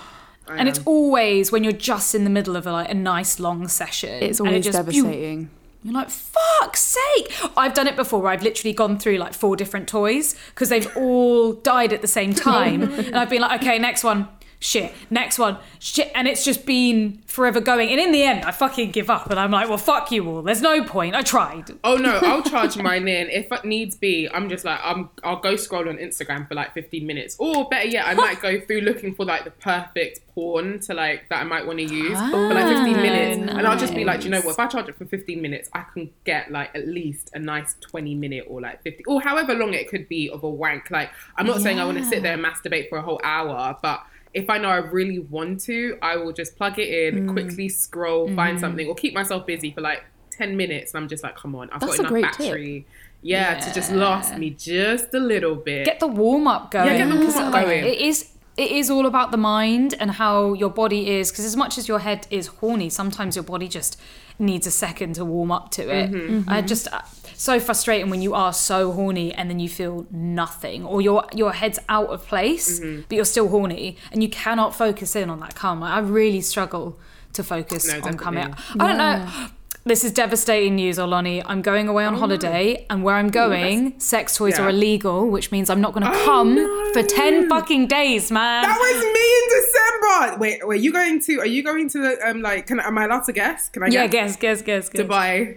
[0.49, 3.69] And it's always when you're just in the middle of a, like a nice long
[3.69, 4.23] session.
[4.23, 5.51] It's and it always just- devastating.
[5.83, 7.33] You're like, fuck's sake!
[7.57, 10.97] I've done it before where I've literally gone through like four different toys because they've
[10.97, 12.83] all died at the same time.
[12.93, 14.29] and I've been like, okay, next one,
[14.63, 16.11] shit, next one, shit.
[16.15, 17.91] And it's just been forever going.
[17.91, 20.43] And in the end, I fucking give up and I'm like, well, fuck you all.
[20.43, 21.15] There's no point.
[21.15, 21.71] I tried.
[21.85, 24.29] Oh no, I'll charge mine in if it needs be.
[24.33, 25.11] I'm just like I'm.
[25.25, 28.61] I'll go scroll on Instagram for like 15 minutes, or better yet, I might go
[28.67, 32.19] through looking for like the perfect porn to like that I might want to use
[32.31, 34.53] for like 15 ah, minutes, and I'll just be like, you know what?
[34.53, 37.75] If I charge it for 15 minutes, I can get like at least a nice
[37.81, 40.91] 20 minute or like 50 or however long it could be of a wank.
[40.91, 43.77] Like I'm not saying I want to sit there and masturbate for a whole hour,
[43.83, 47.33] but if I know I really want to, I will just plug it in, Mm.
[47.33, 50.95] quickly scroll, find something, or keep myself busy for like 10 minutes.
[50.95, 52.39] And I'm just like, come on, I've That's got enough great tip.
[52.39, 52.87] battery.
[53.21, 55.85] Yeah, to just last me just a little bit.
[55.85, 56.87] Get the warm up going.
[56.87, 57.85] Yeah, get the warm-up 'Cause, like, going.
[57.85, 58.29] It is.
[58.57, 61.31] It is all about the mind and how your body is.
[61.31, 63.99] Because as much as your head is horny, sometimes your body just
[64.39, 66.11] needs a second to warm up to it.
[66.11, 66.51] Mm-hmm.
[66.51, 66.89] I just
[67.37, 71.53] so frustrating when you are so horny and then you feel nothing, or your your
[71.53, 73.03] head's out of place, Mm-hmm.
[73.09, 75.81] but you're still horny and you cannot focus in on that cum.
[75.81, 76.99] Like, I really struggle
[77.35, 78.37] to focus No, on cum.
[78.39, 78.45] I
[78.77, 79.49] don't know.
[79.85, 81.43] This is devastating news, Oloni.
[81.45, 84.67] I'm going away on holiday, and where I'm going, sex toys Yeah.
[84.67, 86.93] are illegal, which means I'm not going to Oh, come no.
[86.93, 88.63] for 10 fucking days, man.
[88.63, 90.39] That was me in December.
[90.41, 91.39] Wait, wait, you going to?
[91.41, 92.69] Are you going to the um like?
[92.69, 93.69] Can am I allowed to guess?
[93.71, 94.37] Can I yeah, guess?
[94.37, 95.07] guess, guess, guess, guess.
[95.07, 95.57] Dubai,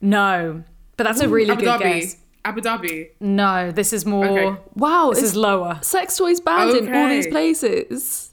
[0.00, 0.62] No,
[0.96, 2.16] but that's a really Abu good Dhabi, guess.
[2.44, 3.08] Abu Dhabi.
[3.20, 4.26] No, this is more.
[4.26, 4.60] Okay.
[4.74, 5.78] Wow, This is lower.
[5.82, 8.25] sex toys banned in all these places.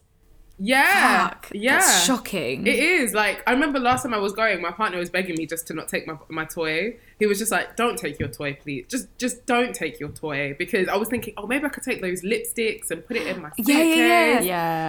[0.59, 1.79] Yeah, Fuck, yeah.
[1.79, 2.67] that's shocking.
[2.67, 5.47] It is like I remember last time I was going, my partner was begging me
[5.47, 6.95] just to not take my my toy.
[7.19, 8.85] He was just like, "Don't take your toy, please.
[8.87, 12.01] Just just don't take your toy." Because I was thinking, oh, maybe I could take
[12.01, 13.95] those lipsticks and put it in my Yeah, yeah, suitcase.
[13.97, 14.41] yeah.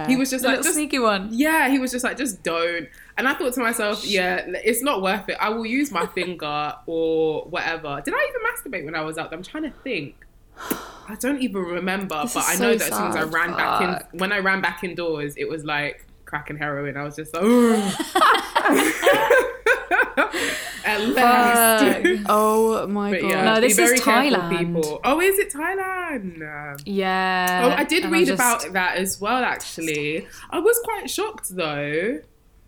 [0.03, 0.07] Yeah.
[0.07, 1.29] He was just the like, little just, sneaky one.
[1.31, 1.67] yeah.
[1.69, 2.87] He was just like, just don't.
[3.17, 5.37] And I thought to myself, yeah, it's not worth it.
[5.41, 8.01] I will use my finger or whatever.
[8.05, 9.37] Did I even masturbate when I was out there?
[9.39, 10.15] I'm trying to think.
[11.07, 13.33] I don't even remember, This but I know so that as soon as I sad.
[13.33, 13.81] ran back
[14.13, 16.97] in, when I ran back indoors, it was like crack and heroin.
[16.97, 17.43] I was just like,
[20.85, 22.23] at last.
[22.27, 23.29] oh my But god.
[23.29, 24.57] yeah, No, this is very careful, Thailand.
[24.57, 24.99] people.
[25.03, 26.81] Oh, is it Thailand?
[26.85, 27.61] Yeah.
[27.65, 29.43] Oh, I did and read just- about that as well.
[29.43, 32.19] Actually, I was quite shocked though.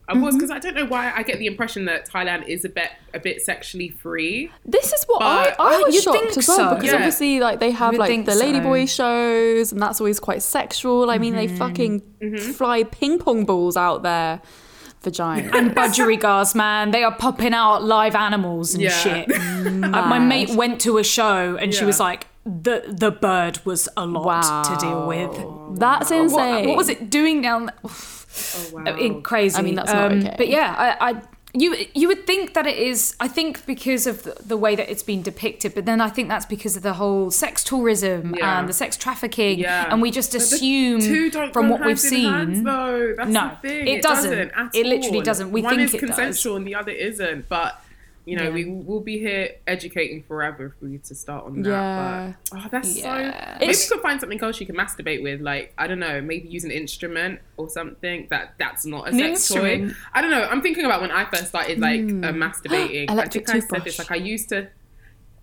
[0.09, 0.37] I was Mm-hmm.
[0.37, 3.19] because I don't know why I get the impression that Thailand is a bit a
[3.19, 4.51] bit sexually free.
[4.65, 6.69] This is what I, But- I was you'd shocked think as well so.
[6.75, 6.95] because Yeah.
[6.95, 8.43] obviously like they have like think the so.
[8.43, 11.09] ladyboy shows and that's always quite sexual.
[11.11, 11.57] I mean they Mm-hmm.
[11.57, 14.41] fucking fly ping pong balls out there,
[15.01, 15.51] vagina.
[15.57, 18.91] and budgerigars, man, they are popping out live animals and Yeah.
[18.91, 19.27] shit.
[19.67, 23.89] Uh, my mate went to a show and she was like, the the bird was
[23.97, 25.79] a lot to deal with.
[25.79, 26.67] That's What, insane.
[26.69, 27.65] what was it doing down?
[27.65, 27.91] there?
[28.55, 28.95] Oh wow!
[28.97, 29.57] in crazy.
[29.57, 30.35] I mean, that's not Um, okay.
[30.37, 31.21] But yeah, I, I
[31.53, 33.15] you you would think that it is.
[33.19, 36.27] I think because of the, the way that it's been depicted, but then I think
[36.29, 38.59] that's because of the whole sex tourism Yeah.
[38.59, 39.87] and the sex trafficking, Yeah.
[39.91, 42.31] and we just But assume two don't from go what we've seen.
[42.31, 43.13] hands, though.
[43.17, 43.87] That's No, the thing.
[43.87, 44.33] it doesn't.
[44.51, 45.23] at It literally all.
[45.23, 45.51] doesn't.
[45.51, 46.09] We One think is it does.
[46.09, 47.47] consensual and the other isn't.
[47.49, 47.81] But
[48.27, 48.49] you know, Yeah.
[48.49, 51.69] we will be here educating forever if we to start on that.
[51.69, 52.33] Yeah.
[52.51, 53.03] But oh, that's Yeah.
[53.03, 53.57] so.
[53.59, 56.19] Maybe It's- you could find something else you can masturbate with, like I don't know,
[56.21, 59.89] maybe use an instrument or something that that's not a An sex toy.
[60.13, 60.43] I don't know.
[60.43, 63.05] I'm thinking about when I first started like uh, masturbating.
[63.09, 63.17] I Hmm.
[63.17, 63.83] Electric I said toothbrush.
[63.85, 63.99] this.
[63.99, 64.67] Like I used to.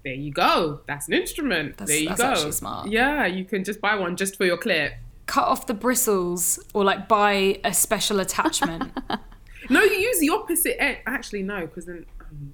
[0.05, 0.81] There you go.
[0.87, 1.79] That's an instrument.
[1.79, 2.51] That's- there you go.
[2.51, 2.91] smart.
[2.91, 4.93] Yeah, you can just buy one just for your clip.
[5.25, 8.93] Cut off the bristles or like buy a special attachment.
[9.71, 10.99] No, you use the opposite end.
[11.07, 12.05] Actually, no, because then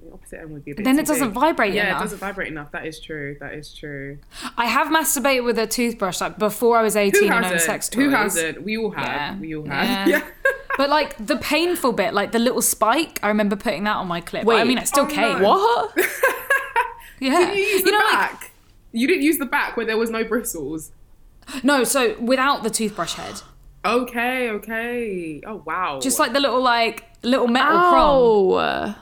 [0.02, 0.72] the opposite end would be.
[0.72, 1.34] Then it doesn't big.
[1.34, 2.00] vibrate Yeah, enough.
[2.00, 2.70] it doesn't vibrate enough.
[2.72, 3.36] That is true.
[3.40, 4.18] That is true.
[4.56, 8.04] I have masturbated with a toothbrush like before I was 18 and owned sex toys.
[8.04, 8.62] Who hasn't?
[8.62, 9.06] We all have.
[9.06, 9.38] Yeah.
[9.38, 10.08] We all have.
[10.08, 10.18] Yeah.
[10.18, 10.26] Yeah.
[10.76, 14.22] But like the painful bit, like the little spike, I remember putting that on my
[14.22, 14.44] clip.
[14.44, 15.14] Wait, I mean, I still Oh, no.
[15.14, 15.40] came.
[15.42, 15.94] what?
[17.20, 17.52] Yeah.
[17.52, 18.50] you use You the know, like back.
[18.92, 20.92] you didn't use the back where there was no bristles.
[21.62, 23.42] no, so without the toothbrush head,
[23.84, 24.48] Okay.
[24.50, 25.42] Okay.
[25.46, 26.00] Oh wow.
[26.00, 28.94] just like the little like little metal prong.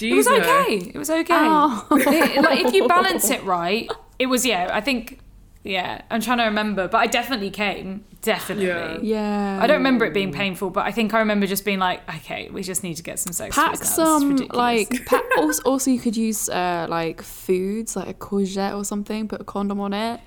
[0.00, 0.04] Oh.
[0.06, 0.90] It was okay.
[0.94, 1.34] It was okay.
[1.34, 1.86] Ow.
[1.90, 4.70] It- like if you balance it right, it was yeah.
[4.72, 5.20] I think
[5.64, 6.02] yeah.
[6.10, 8.04] I'm trying to remember, but I definitely came.
[8.22, 8.66] Definitely.
[8.66, 8.98] Yeah.
[9.02, 9.58] Yeah.
[9.62, 12.48] I don't remember it being painful, but I think I remember just being like, okay,
[12.50, 13.54] we just need to get some sex.
[13.54, 13.80] pack toys now.
[13.80, 18.14] This is some like pa- also, also you could use uh like foods like a
[18.14, 20.20] courgette or something put a condom on it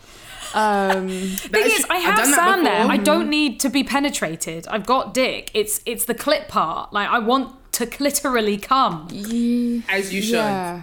[0.53, 2.86] um thing That is, I I've have sand there.
[2.86, 4.67] I don't need to be penetrated.
[4.67, 5.51] I've got dick.
[5.53, 6.91] It's it's the clip part.
[6.91, 9.07] Like I want to clitorally come.
[9.11, 10.35] ye- As you should.
[10.35, 10.81] yeah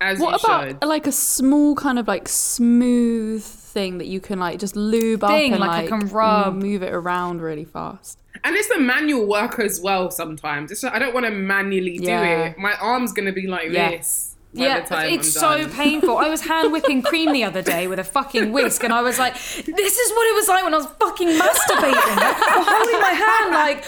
[0.00, 0.82] As what you about should.
[0.84, 5.52] like a small kind of like smooth thing that you can like just lube Thing,
[5.54, 6.54] up and like I like, can rub.
[6.54, 10.10] move it around really fast And it's the manual work as well.
[10.10, 12.58] Sometimes it's I don't want to manually do it.
[12.58, 13.90] My arm's gonna be like Yeah.
[13.90, 14.31] this.
[14.54, 15.70] By Yeah, the time it's I'm so done.
[15.72, 16.18] painful.
[16.18, 19.18] I was hand whipping cream the other day with a fucking whisk, and I was
[19.18, 23.00] like, "This is what it was like when I was fucking masturbating." Like, I'm holding
[23.00, 23.84] my hand, like,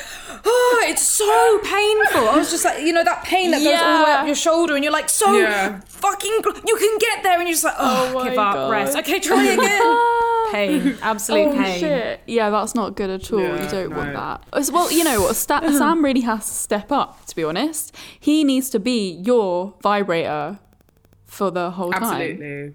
[0.47, 2.29] oh, it's so painful.
[2.31, 4.35] I was just like, you know, that pain that goes all the way up your
[4.35, 5.81] shoulder, and you're like, so Yeah.
[5.87, 6.41] fucking.
[6.43, 8.71] gl- You can get there, and you're just like, oh, Oh my give up, God.
[8.71, 8.97] rest.
[8.97, 9.99] Okay, try again.
[10.53, 11.81] pain, absolute oh pain.
[11.81, 15.03] shit yeah that's not good at all Yeah, you don't want that As well you
[15.03, 18.79] know what Sta- sam really has to step up to be honest he needs to
[18.79, 20.54] be your vibrator
[21.35, 22.75] for the whole time Absolutely.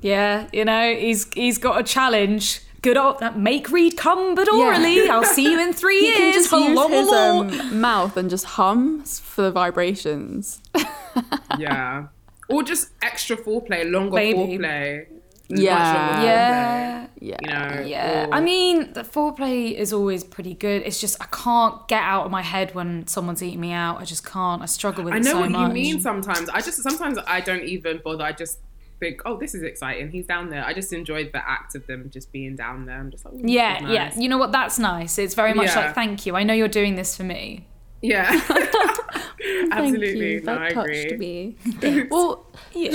[0.00, 2.60] Yeah, you know, he's he's got a challenge.
[2.82, 5.08] Good old that make read come but orally.
[5.08, 6.18] I'll see you in three He years.
[6.18, 7.40] can just use Hello, his hello.
[7.70, 10.60] um, mouth and just hum for the vibrations.
[11.58, 12.08] Yeah.
[12.48, 14.38] Or just extra foreplay, longer Maybe.
[14.38, 15.06] foreplay.
[15.62, 16.22] Yeah.
[16.22, 17.06] Yeah.
[17.20, 17.36] Yeah.
[17.40, 17.86] You know.
[17.86, 20.82] Yeah, or- I mean, the foreplay is always pretty good.
[20.84, 24.00] It's just I can't get out of my head when someone's eating me out.
[24.00, 24.60] I just can't.
[24.62, 25.68] I struggle with I know so what much.
[25.68, 26.48] you mean sometimes.
[26.50, 28.24] I just sometimes I don't even bother.
[28.24, 28.58] I just
[29.00, 30.10] think, oh, this is exciting.
[30.10, 30.64] He's down there.
[30.64, 32.98] I just enjoyed the act of them just being down there.
[32.98, 34.20] I'm just like, Yeah, nice." yeah.
[34.20, 34.52] You know what?
[34.52, 35.18] That's nice.
[35.18, 35.86] It's very much Yeah.
[35.86, 36.36] like thank you.
[36.36, 37.66] I know you're doing this for me.
[38.02, 38.30] Yeah.
[39.70, 40.32] Thank Absolutely.
[40.34, 40.40] you.
[40.40, 41.56] No, That I touched agree.
[41.82, 42.06] me.
[42.10, 42.46] well,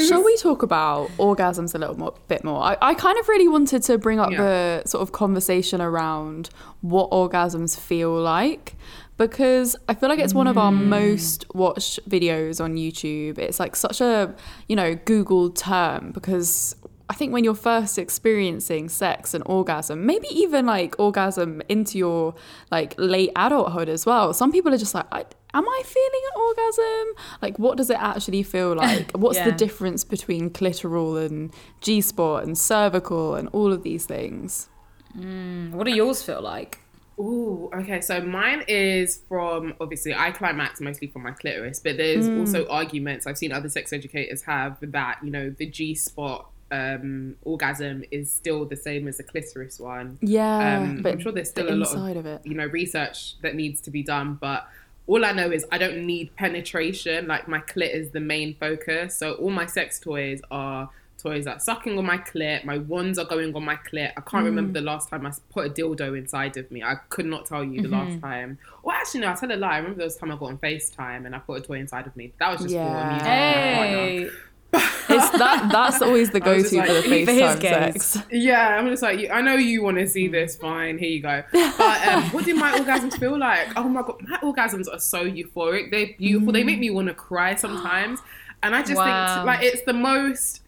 [0.07, 2.61] shall we talk about orgasms a little more, bit more?
[2.61, 4.37] I, I kind of really wanted to bring up Yeah.
[4.37, 6.49] the sort of conversation around
[6.81, 8.75] what orgasms feel like
[9.17, 10.85] because I feel like it's one of our Mm.
[10.85, 13.37] most watched videos on YouTube.
[13.37, 14.33] It's like such a,
[14.69, 16.75] you know, Google term because
[17.09, 22.35] I think when you're first experiencing sex and orgasm, maybe even like orgasm into your
[22.69, 26.41] like late adulthood as well, some people are just like, I, am I feeling an
[26.41, 27.13] orgasm?
[27.41, 29.11] Like, what does it actually feel like?
[29.17, 34.69] What's the difference between clitoral and G spot and cervical and all of these things?
[35.17, 36.77] Mm, what do yours feel like?
[37.19, 38.01] Ooh, okay.
[38.01, 42.39] So mine is from obviously I climax mostly from my clitoris, but there's mm.
[42.39, 47.35] also arguments I've seen other sex educators have that you know the G spot um,
[47.43, 50.17] orgasm is still the same as a clitoris one.
[50.21, 52.41] Yeah, Um, but I'm sure there's still the a lot of, of it.
[52.45, 54.67] you know research that needs to be done, but
[55.07, 57.27] all I know is I don't need penetration.
[57.27, 61.61] Like my clit is the main focus, so all my sex toys are toys that
[61.61, 62.63] sucking on my clit.
[62.63, 64.11] My wands are going on my clit.
[64.15, 64.51] I can't Mm.
[64.51, 66.81] remember the last time I put a dildo inside of me.
[66.81, 68.09] I could not tell you the Mm-hmm.
[68.11, 68.57] last time.
[68.83, 69.73] Well, actually, no, I tell a lie.
[69.73, 72.07] I remember there was time I got on Facetime and I put a toy inside
[72.07, 72.31] of me.
[72.39, 73.05] That was just for Yeah.
[73.05, 73.21] amusement.
[73.23, 73.97] my partner.
[73.97, 74.29] Hey.
[74.71, 77.61] It's that that's always the go-to for the like, for his FaceTime
[78.01, 78.17] sex.
[78.31, 80.55] Yeah, I'm just like, I know you want to see this.
[80.55, 81.43] Fine, here you go.
[81.77, 83.69] But um, what do my orgasms feel like?
[83.75, 85.89] Oh my god, my orgasms are so euphoric.
[85.91, 86.53] They're beautiful.
[86.53, 88.19] They make me want to cry sometimes.
[88.61, 89.35] And I just Wow.
[89.35, 90.61] think like it's the most.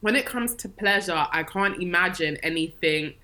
[0.00, 3.14] When it comes to pleasure, I can't imagine anything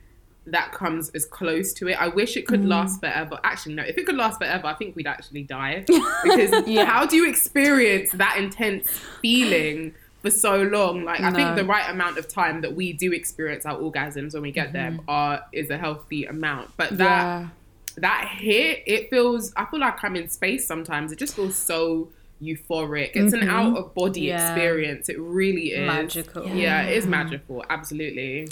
[0.47, 2.01] that comes as close to it.
[2.01, 2.69] I wish it could mm.
[2.69, 3.39] last forever.
[3.43, 3.83] Actually, no.
[3.83, 5.85] If it could last forever, I think we'd actually die.
[6.23, 8.89] Because how do you experience that intense
[9.21, 11.05] feeling for so long?
[11.05, 14.43] Like I think the right amount of time that we do experience our orgasms when
[14.43, 15.11] we get them mm-hmm.
[15.11, 16.71] are is a healthy amount.
[16.77, 17.49] But that Yeah.
[17.97, 19.53] that hit, it feels.
[19.57, 21.13] I feel like I'm in space sometimes.
[21.13, 22.09] It just feels so
[22.41, 23.13] euphoric.
[23.15, 23.51] It's an mm-hmm.
[23.51, 24.53] out of body Yeah.
[24.53, 25.09] experience.
[25.09, 26.47] It really is Magical.
[26.47, 26.83] Yeah.
[26.83, 27.65] it is magical.
[27.69, 28.49] Absolutely.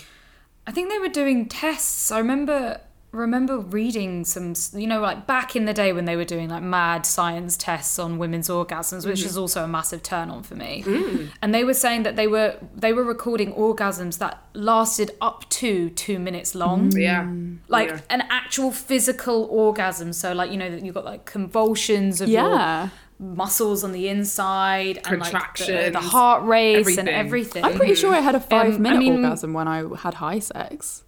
[0.66, 2.10] I think they were doing tests.
[2.10, 2.80] I remember
[3.14, 6.62] remember reading some, you know, like back in the day when they were doing like
[6.62, 9.28] mad science tests on women's orgasms, which mm-hmm.
[9.28, 10.82] is also a massive turn on for me.
[10.84, 11.28] Mm.
[11.40, 15.90] And they were saying that they were they were recording orgasms that lasted up to
[15.90, 16.90] two minutes long.
[16.90, 17.02] Mm.
[17.02, 17.32] Yeah.
[17.68, 18.00] Like Yeah.
[18.10, 20.12] an actual physical orgasm.
[20.12, 22.88] So like you know that you've got like convulsions of your Yeah.
[23.18, 27.08] Muscles on the inside and like the, the heart race everything.
[27.08, 27.64] and everything.
[27.64, 30.14] I'm pretty sure I had a five Um, I minute mean- orgasm when I had
[30.14, 31.02] high sex.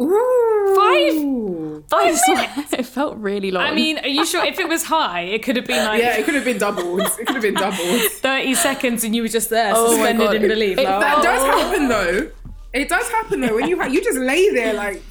[0.00, 0.72] Ooh.
[0.76, 1.84] Five?
[1.98, 3.64] I swear, it felt really long.
[3.64, 6.16] I mean, are you sure if it was high, it could have been like Yeah,
[6.18, 7.00] it could have been doubled.
[7.00, 8.00] It could have been doubled.
[8.12, 10.36] 30 seconds and you were just there, Oh my suspended God.
[10.36, 10.78] in belief.
[10.78, 11.22] It- like, That oh.
[11.22, 12.30] does happen though.
[12.74, 13.54] It does happen though.
[13.54, 15.02] When you ha- you just lay there like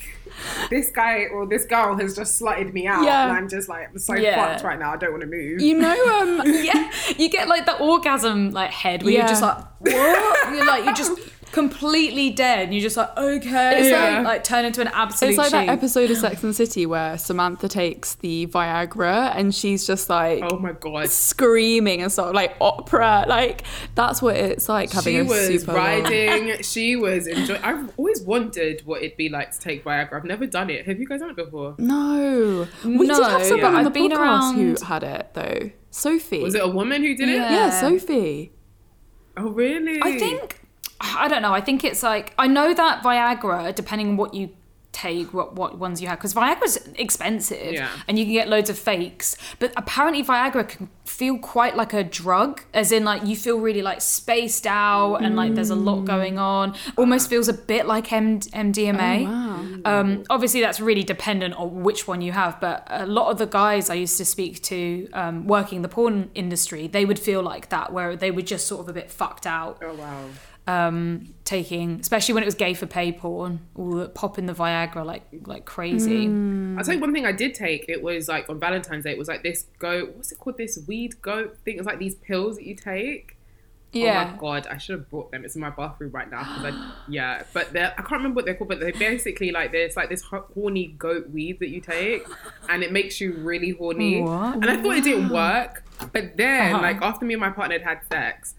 [0.70, 3.24] this guy or this girl has just slutted me out, Yeah.
[3.24, 4.36] and I'm just like I'm so Yeah.
[4.54, 4.94] fucked right now.
[4.94, 5.62] I don't want to move.
[5.62, 9.58] you know, um, yeah, you get like the orgasm like head where you're just like,
[9.80, 10.54] what?
[10.54, 11.12] You're like, you're just
[11.56, 12.66] completely dead.
[12.66, 13.82] And you're just like, okay.
[13.82, 16.54] It's like, like- turn into an absolute it's like that episode of Sex and the
[16.54, 21.10] City where Samantha takes the Viagra and she's just like oh my god.
[21.10, 23.26] screaming and sort of like opera.
[23.28, 23.64] Like
[23.96, 26.62] that's what it's like having She a was super long- riding.
[26.62, 27.62] she was enjoying.
[27.64, 30.14] I've always wondered what it'd be like to take Viagra.
[30.14, 30.86] I've never done it.
[30.86, 31.76] Have you guys done it before?
[31.78, 35.04] No, we No, did have someone but on the I've been podcast around- who had
[35.04, 35.72] it though.
[35.90, 36.44] Sophie.
[36.44, 37.36] Was it a woman who did it?
[37.36, 37.50] Yeah.
[37.52, 38.52] Yeah, Sophie.
[39.38, 40.00] Oh really?
[40.04, 40.65] I think
[41.02, 41.54] I don't know.
[41.54, 44.50] I think it's like I know that Viagra, depending on what you
[44.92, 47.90] take, what what ones you have, because Viagra's expensive, Yeah.
[48.08, 49.36] and you can get loads of fakes.
[49.60, 53.82] But apparently, Viagra can feel quite like a drug, as in like you feel really
[53.82, 56.76] like spaced out and like there's a lot going on.
[56.98, 59.86] Almost feels a bit like M- MDMA.
[59.86, 62.60] Um, obviously, that's really dependent on which one you have.
[62.62, 66.32] But a lot of the guys I used to speak to um, working the porn
[66.36, 69.46] industry, they would feel like that, where they were just sort of a bit fucked
[69.46, 70.26] out Oh wow.
[70.68, 75.06] Um, taking, especially when it was gay for pay porn, all the, popping the Viagra
[75.06, 76.26] like like crazy.
[76.78, 77.86] I'll tell you one thing I did take.
[77.88, 79.12] It was like on Valentine's Day.
[79.12, 80.16] It was like this goat.
[80.16, 80.58] What's it called?
[80.58, 81.78] This weed goat thing.
[81.78, 83.38] It's like these pills that you take.
[83.92, 84.26] Yeah.
[84.28, 85.46] Oh my god, I should have brought them.
[85.46, 86.42] It's in my bathroom right now.
[86.42, 88.68] I, yeah, but I can't remember what they're called.
[88.70, 92.26] But they're basically like this, like this horny goat weed that you take,
[92.68, 94.22] and it makes you really horny.
[94.22, 94.56] What?
[94.56, 96.82] And I thought it didn't work, but then Uh-huh.
[96.82, 98.56] like after me and my partner had had sex.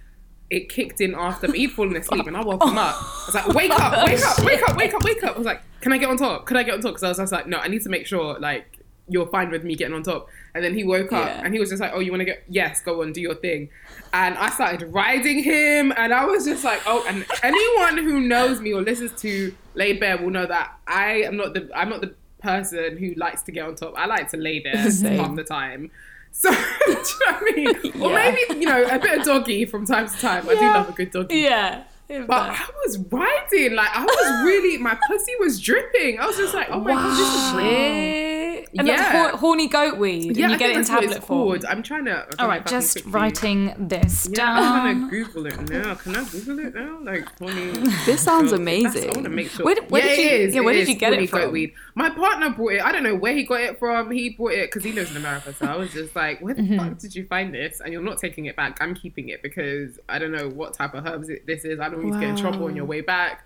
[0.49, 1.59] It kicked in after me.
[1.61, 2.95] He'd fallen asleep and I woke him up.
[2.95, 5.35] I was like, wake up, wake up, wake up, wake up, wake up.
[5.35, 6.47] I was like, can I get on top?
[6.47, 6.93] Can I get on top?
[6.93, 8.79] Because I was just like, no, I need to make sure like
[9.09, 10.29] you're fine with me getting on top.
[10.55, 11.43] And then he woke up Yeah.
[11.45, 13.35] and he was just like, oh, you want to get, yes, go on, do your
[13.37, 13.69] thing.
[14.13, 18.61] And I started riding him and I was just like, oh, and anyone who knows
[18.61, 22.01] me or listens to Laid Bare will know that I am not the, I'm not
[22.01, 23.95] the person who likes to get on top.
[23.97, 25.19] I like to lay there Same.
[25.19, 25.91] half the time.
[26.39, 26.57] So, do
[26.91, 27.01] you know
[27.33, 27.93] what I mean?
[28.03, 30.47] Or maybe, you know, a bit of doggy from time to time.
[30.49, 31.39] I do love a good doggy.
[31.39, 31.85] yeah.
[32.09, 36.21] But I was riding, like I was really, my pussy was dripping.
[36.21, 38.46] I was just like, oh my god, this is real.
[38.71, 38.79] Shit.
[38.81, 38.97] And Yeah.
[38.97, 40.23] that's hor- horny goat weed.
[40.25, 41.49] Yeah, and you I get think it in that's what tablet it's form.
[41.61, 41.65] called.
[41.67, 42.11] I'm trying to.
[42.13, 45.01] I don't All know right, if I can just quickly- writing this Yeah, I'm trying
[45.01, 45.11] down.
[45.11, 45.95] to Google it now.
[45.95, 46.99] Can I Google it now?
[47.03, 47.73] Like, horny.
[48.07, 48.85] This sounds goat weed.
[48.85, 49.65] That's- I want to make sure.
[49.65, 50.55] Where- where yeah, did you- it is.
[50.55, 51.53] yeah, where it did you get it horny goat from?
[51.53, 51.73] Weed.
[51.95, 52.83] My partner brought it.
[52.85, 54.11] I don't know where he got it from.
[54.11, 55.53] He brought it because he lives in America.
[55.55, 56.79] So I was just like, where the Mm-hmm.
[56.79, 57.81] fuck did you find this?
[57.81, 58.79] And you're not taking it back.
[58.81, 61.81] I'm keeping it because I don't know what type of herbs it, this is.
[61.81, 63.45] I don't want you to get in trouble on your way back.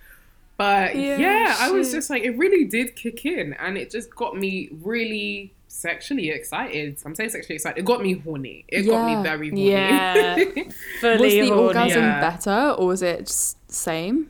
[0.61, 4.15] But yeah, Yeah, I was just like, it really did kick in, and it just
[4.15, 7.01] got me really sexually excited.
[7.07, 7.79] I'm saying sexually excited.
[7.79, 8.67] It got me horny.
[8.69, 9.71] It got me very horny.
[9.71, 10.35] Yeah.
[11.01, 11.51] Fully was the horny.
[11.63, 12.21] orgasm Yeah.
[12.21, 14.29] better or was it just same?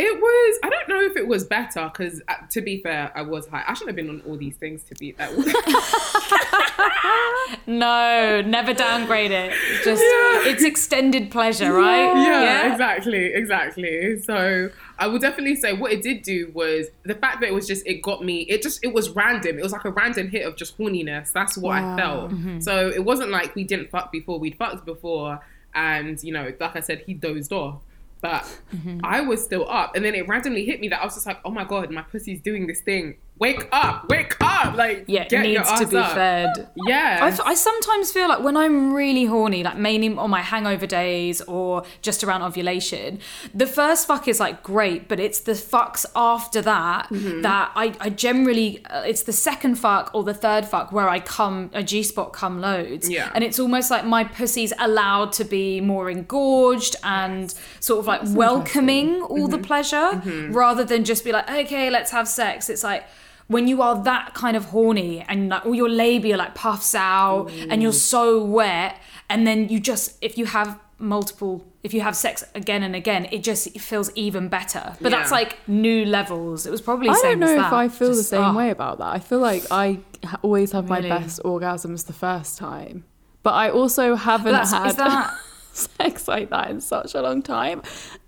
[0.00, 0.58] It was.
[0.62, 3.64] I don't know if it was better because, uh, to be fair, I was high.
[3.66, 4.84] I shouldn't have been on all these things.
[4.84, 5.32] To be that.
[7.66, 9.52] No, never downgrade it.
[9.84, 10.02] Just
[10.46, 12.14] it's extended pleasure, right?
[12.16, 14.20] yeah, exactly, exactly.
[14.22, 17.66] So I would definitely say what it did do was the fact that it was
[17.66, 18.40] just it got me.
[18.42, 19.58] It just it was random.
[19.58, 21.32] It was like a random hit of just horniness.
[21.32, 22.28] That's what I Wow.
[22.28, 22.62] felt.
[22.62, 24.38] So it wasn't like we didn't fuck before.
[24.38, 25.40] We'd fucked before,
[25.74, 27.80] and you know, like I said, he dozed off.
[28.20, 28.42] But
[28.74, 29.00] mm-hmm.
[29.04, 31.38] I was still up, and then it randomly hit me that I was just like,
[31.44, 33.16] "Oh my god, my pussy's doing this thing!
[33.38, 34.76] Wake up, wake up!
[34.76, 36.68] Like, Yeah, it get your needs to ass be up." fed.
[36.74, 40.42] Yeah, I, f- I sometimes feel like when I'm really horny, like mainly on my
[40.42, 43.20] hangover days or just around ovulation,
[43.54, 47.42] the first fuck is like great, but it's the fucks after that Mm-hmm.
[47.42, 51.20] that I, I generally, uh, it's the second fuck or the third fuck where I
[51.20, 53.08] come, a G spot come loads.
[53.08, 53.30] Yeah.
[53.34, 58.22] And it's almost like my pussy's allowed to be more engorged and sort of like
[58.24, 59.50] welcoming all Mm-hmm.
[59.52, 62.68] the pleasure rather than just be like, okay, let's have sex.
[62.68, 63.04] It's like,
[63.48, 67.48] when you are that kind of horny and like all your labia like puffs out
[67.70, 68.96] and you're so wet
[69.28, 73.26] and then you just if you have multiple if you have sex again and again
[73.30, 77.14] it just it feels even better but that's like new levels it was probably I
[77.14, 77.72] same don't know as if that.
[77.72, 78.54] I feel the same oh.
[78.56, 79.06] way about that.
[79.06, 80.00] I feel like I
[80.42, 83.04] always have my best orgasms the first time,
[83.44, 85.34] but I also haven't That's- had that-
[85.72, 87.82] sex like that in such a long time.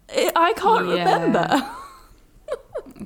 [0.09, 1.13] I I can't Yeah.
[1.15, 1.71] remember.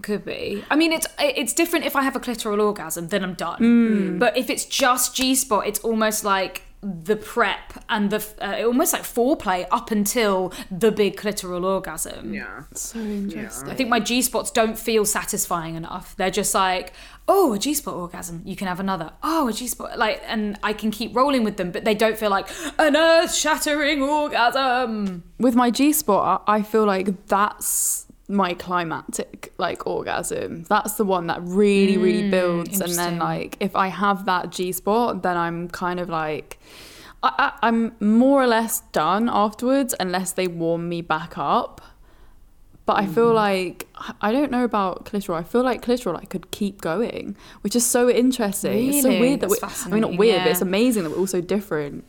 [0.05, 0.63] Could be.
[0.71, 3.57] I mean, it's it's different if I have a clitoral orgasm, then I'm done.
[3.57, 4.19] Hmm.
[4.19, 8.93] But if it's just G spot, it's almost like the prep and the uh, almost
[8.93, 12.35] like foreplay up until the big clitoral orgasm.
[12.35, 12.65] yeah.
[12.75, 13.71] So interesting.
[13.71, 16.15] I think my G spots don't feel satisfying enough.
[16.17, 16.93] They're just like,
[17.27, 18.43] oh, a G spot orgasm.
[18.45, 19.13] You can have another.
[19.23, 19.99] Oh, a G spot.
[19.99, 23.35] Like, and I can keep rolling with them, but they don't feel like an earth
[23.35, 25.23] shattering orgasm.
[25.39, 30.65] With my G spot, I I feel like that's my climactic like orgasm.
[30.65, 32.81] That's the one that really, really builds.
[32.81, 36.59] And then like if I have that G spot, then I'm kind of like
[37.23, 41.81] I, I, I'm more or less done afterwards, unless they warm me back up.
[42.87, 43.89] But I feel like
[44.21, 45.37] I don't know about clitoral.
[45.37, 48.93] I feel like clitoral I could keep going, which is so interesting.
[48.93, 51.11] It's so weird that we, That's I mean not fascinating, weird, but it's amazing that
[51.11, 52.05] we're all so different.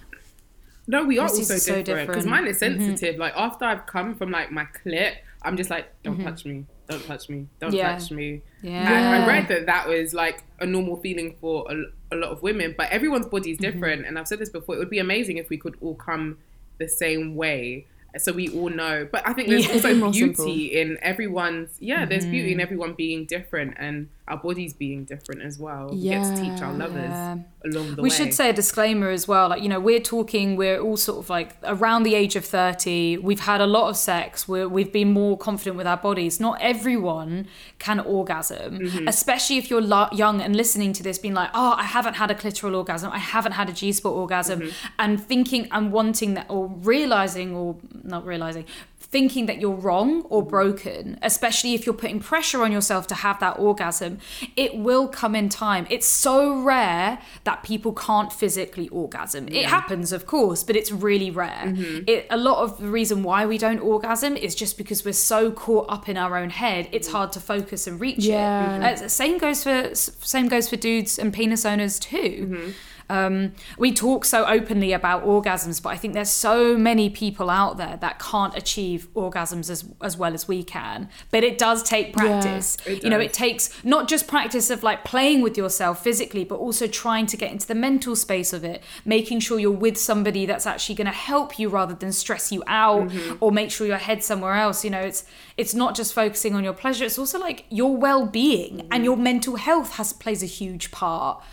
[0.88, 3.18] No, we are Yours also so different because mine is sensitive.
[3.18, 6.26] Like after I've come from like my clit, I'm just like, don't mm-hmm.
[6.26, 7.98] touch me, don't touch me, don't Yeah.
[7.98, 8.42] touch me.
[8.62, 8.92] Yeah.
[8.92, 12.42] And I read that that was like a normal feeling for a, a lot of
[12.42, 13.72] women, but everyone's body is mm-hmm.
[13.72, 14.06] different.
[14.06, 14.76] And I've said this before.
[14.76, 16.40] It would be amazing if we could all come
[16.80, 17.86] the same way.
[18.18, 19.74] So we all know, but I think there's Yeah.
[19.74, 20.48] also beauty simple.
[20.48, 21.78] in everyone's.
[21.80, 22.62] Yeah, there's beauty in mm.
[22.62, 25.90] everyone being different and our bodies being different as well.
[25.92, 27.38] We get to teach our lovers Yeah.
[27.64, 28.04] along the We way.
[28.04, 29.50] We should say a disclaimer as well.
[29.50, 33.20] Like, you know, we're talking, we're all sort of like around the age of 30.
[33.20, 34.48] We've had a lot of sex.
[34.48, 36.40] We're, we've been more confident with our bodies.
[36.40, 39.08] Not everyone can orgasm, Mm-hmm.
[39.08, 42.32] especially if you're lo- young and listening to this, being like, oh, I haven't had
[42.32, 43.12] a clitoral orgasm.
[43.12, 44.62] I haven't had a G spot orgasm.
[44.62, 44.88] Mm-hmm.
[44.98, 48.66] And thinking and wanting that, or realizing, or not realizing,
[49.06, 50.50] thinking that you're wrong or Mm-hmm.
[50.50, 54.20] broken, especially if you're putting pressure on yourself to have that orgasm,
[54.56, 55.86] it will come in time.
[55.90, 59.48] It's so rare that people can't physically orgasm.
[59.50, 61.64] It happens, of course, but it's really rare.
[61.66, 62.04] Mm-hmm.
[62.08, 65.52] It, a lot of the reason why we don't orgasm is just because we're so
[65.52, 66.88] caught up in our own head.
[66.92, 68.90] It's hard to focus and reach Yeah.
[68.92, 69.02] it.
[69.02, 72.74] Uh, same goes for same goes for dudes and penis owners too.
[73.10, 77.78] Um, we talk so openly about orgasms, but I think there's so many people out
[77.78, 81.10] there that can't achieve orgasms as, as well as we can.
[81.32, 82.78] But it does take practice.
[82.86, 86.56] it you know, it takes not just practice of like playing with yourself physically, but
[86.56, 90.46] also trying to get into the mental space of it, making sure you're with somebody
[90.46, 93.98] that's actually going to help you rather than stress you out or make sure your
[93.98, 94.84] head's somewhere else.
[94.84, 95.26] You know, it's
[95.58, 99.56] it's not just focusing on your pleasure; it's also like your well-being and your mental
[99.56, 101.44] health has plays a huge part.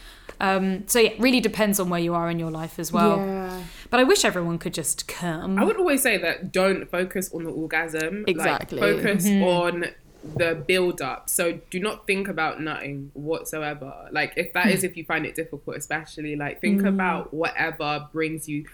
[0.42, 3.16] Um, so yeah, it really depends on where you are in your life as well.
[3.16, 3.62] Yeah.
[3.90, 5.58] But I wish everyone could just come.
[5.58, 8.24] I would always say that don't focus on the orgasm.
[8.26, 8.80] Exactly.
[8.80, 9.42] Like, focus Mm-hmm.
[9.44, 9.84] on
[10.36, 11.28] the build up.
[11.30, 14.08] So do not think about nutting whatsoever.
[14.12, 18.48] Like if that is if you find it difficult, especially like think about whatever brings
[18.48, 18.64] you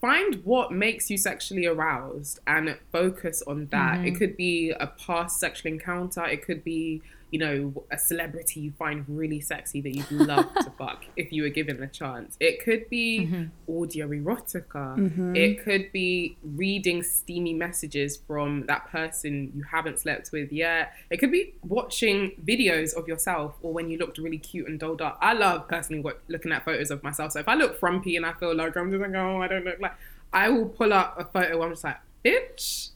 [0.00, 4.04] find what makes you sexually aroused and focus on that.
[4.06, 7.00] It could be a past sexual encounter, it could be
[7.34, 11.42] you know, a celebrity you find really sexy that you'd love to fuck if you
[11.42, 12.36] were given the chance.
[12.38, 13.76] It could be mm-hmm.
[13.82, 14.96] audio erotica.
[14.96, 15.34] Mm-hmm.
[15.34, 20.92] It could be reading steamy messages from that person you haven't slept with yet.
[21.10, 25.02] It could be watching videos of yourself or when you looked really cute and dolled
[25.02, 25.18] up.
[25.20, 27.32] I love personally what, looking at photos of myself.
[27.32, 29.64] So if I look frumpy and I feel like I'm just like, oh, I don't
[29.64, 29.94] look like,
[30.32, 31.64] I will pull up a photo.
[31.64, 32.90] I'm just like, bitch,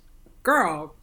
[0.44, 0.94] girl,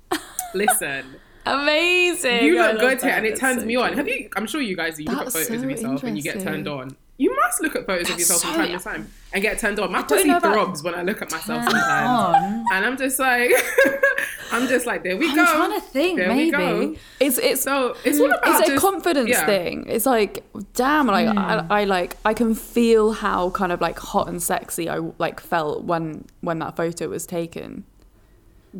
[0.53, 1.17] listen.
[1.45, 2.43] Amazing.
[2.45, 3.87] You look good here, and it turns so me on.
[3.89, 3.97] cute.
[3.97, 4.29] Have you?
[4.35, 4.99] I'm sure you guys.
[4.99, 6.95] You look at photos so of yourself and you get turned on.
[7.17, 9.79] You must look at photos of That's yourself from time to time and get turned
[9.79, 9.89] on.
[9.91, 13.51] My pussy throbs when I look at myself sometimes, and I'm just like,
[14.51, 15.45] I'm just like, there we I'm go.
[15.45, 16.57] trying to think, There we go.
[16.79, 16.99] maybe.
[17.21, 19.45] It's it's So it's all mm, about it's a just- confidence yeah.
[19.45, 19.85] thing.
[19.87, 20.43] It's like,
[20.73, 21.67] damn, like I, mm.
[21.69, 25.85] I like I can feel how kind of like hot and sexy I like felt
[25.85, 27.85] when when that photo was taken.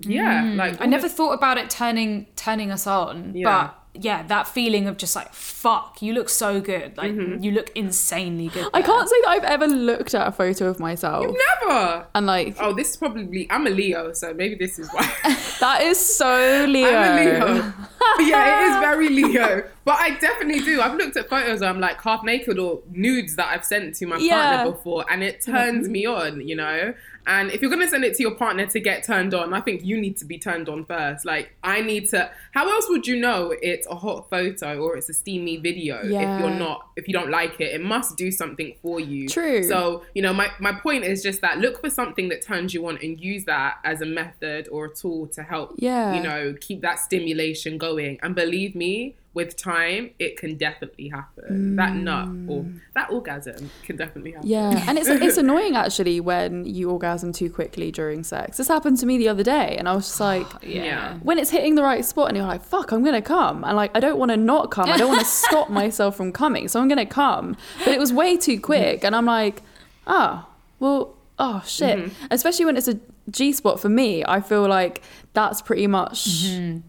[0.02, 3.46] Yeah, like I never thought about it turning turning us on, Yeah.
[3.68, 7.42] but yeah, that feeling of just like fuck, you look so good, like Mm-hmm.
[7.42, 8.68] you look insanely good.
[8.74, 11.26] I can't say that I've ever looked at a photo of myself
[11.62, 12.06] never.
[12.14, 15.10] and like Oh, this is probably I'm a Leo, so maybe this is why.
[15.62, 16.90] that is so Leo.
[16.90, 17.74] I'm a Leo.
[18.20, 19.64] yeah, it is very Leo.
[19.86, 20.82] But I definitely do.
[20.82, 24.08] I've looked at photos where I'm like half naked or nudes that I've sent to
[24.08, 24.56] my Yeah.
[24.58, 26.94] partner before, and it turns me on, you know?
[27.28, 29.62] And if you're going to send it to your partner to get turned on, I
[29.62, 31.26] think you need to be turned on first.
[31.26, 32.30] Like, I need to.
[32.54, 36.10] How else would you know it's a hot photo or it's a steamy video if
[36.12, 37.74] you're not, if you don't like it?
[37.74, 39.28] It must do something for you.
[39.28, 39.64] True.
[39.64, 42.88] So, you know, my, my point is just that look for something that turns you
[42.88, 46.16] on and use that as a method or a tool to help, Yeah.
[46.16, 48.20] you know, keep that stimulation going.
[48.22, 51.76] And believe me, with time, it can definitely happen.
[51.76, 52.66] That nut or
[52.96, 54.50] that orgasm can definitely happen.
[54.50, 58.58] Yeah, and it's it's annoying actually when you orgasm too quickly during sex.
[58.58, 61.16] This happened to me the other day, and I was just like, Yeah.
[61.22, 63.92] when it's hitting the right spot, and you're like, "Fuck, I'm gonna come," and like
[63.94, 64.90] I don't want to not come.
[64.90, 67.56] I don't want to stop myself from coming, so I'm gonna come.
[67.80, 69.62] But it was way too quick, and I'm like,
[70.08, 70.48] oh,
[70.80, 72.00] well, oh shit.
[72.00, 72.26] Mm-hmm.
[72.32, 72.98] Especially when it's a
[73.32, 75.02] G spot for me, I feel like
[75.34, 76.48] that's pretty much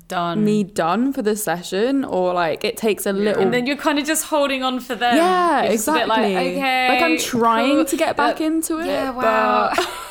[0.09, 0.45] done.
[0.45, 3.43] me done for the session, or like it takes a little.
[3.43, 5.17] and then you're kind of just holding on for them.
[5.17, 6.35] yeah, You're just a bit exactly.
[6.35, 7.85] like, okay, Like I'm trying cool.
[7.87, 8.87] to get back Uh, into it.
[8.87, 9.89] Yeah, but-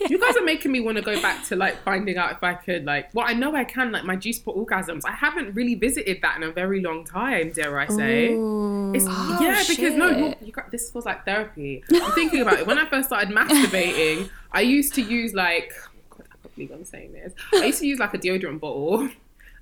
[0.00, 0.06] wow.
[0.10, 2.54] You guys are making me want to go back to like finding out if I
[2.54, 5.02] could like well I know I can like my G spot orgasms.
[5.04, 8.26] I haven't really visited that in a very long time, dare I say.
[8.34, 11.82] It's, Oh, yeah, because no, you you got, this feels like therapy.
[11.92, 12.66] I'm thinking about it.
[12.66, 15.72] When I first started masturbating, I used to use like
[16.10, 17.32] God, I can't believe I'm saying this.
[17.52, 19.08] I used to use like a deodorant bottle.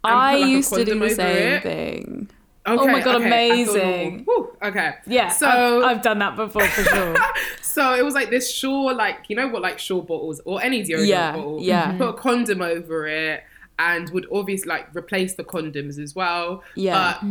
[0.05, 1.63] I put, like, used to do the same it.
[1.63, 2.31] thing.
[2.65, 4.25] Oh my God, feel amazing.
[4.25, 4.95] Whew, okay.
[5.07, 5.49] yeah, So
[5.83, 7.17] I've, I've done that before for sure.
[7.73, 10.83] so it was like this Sure, like you know what, like Sure bottles or any
[10.83, 11.59] deodorant Yeah, bottle.
[11.63, 11.97] yeah.
[11.97, 13.43] Put a condom over it,
[13.79, 16.63] and would obviously like replace the condoms as well.
[16.75, 17.17] Yeah.
[17.21, 17.27] But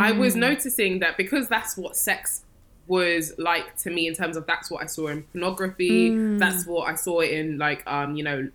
[0.00, 2.42] I was noticing that because that's what sex
[2.88, 6.10] was like to me in terms of that's what I saw in pornography.
[6.10, 6.38] Mm.
[6.38, 8.48] That's what I saw in like um you know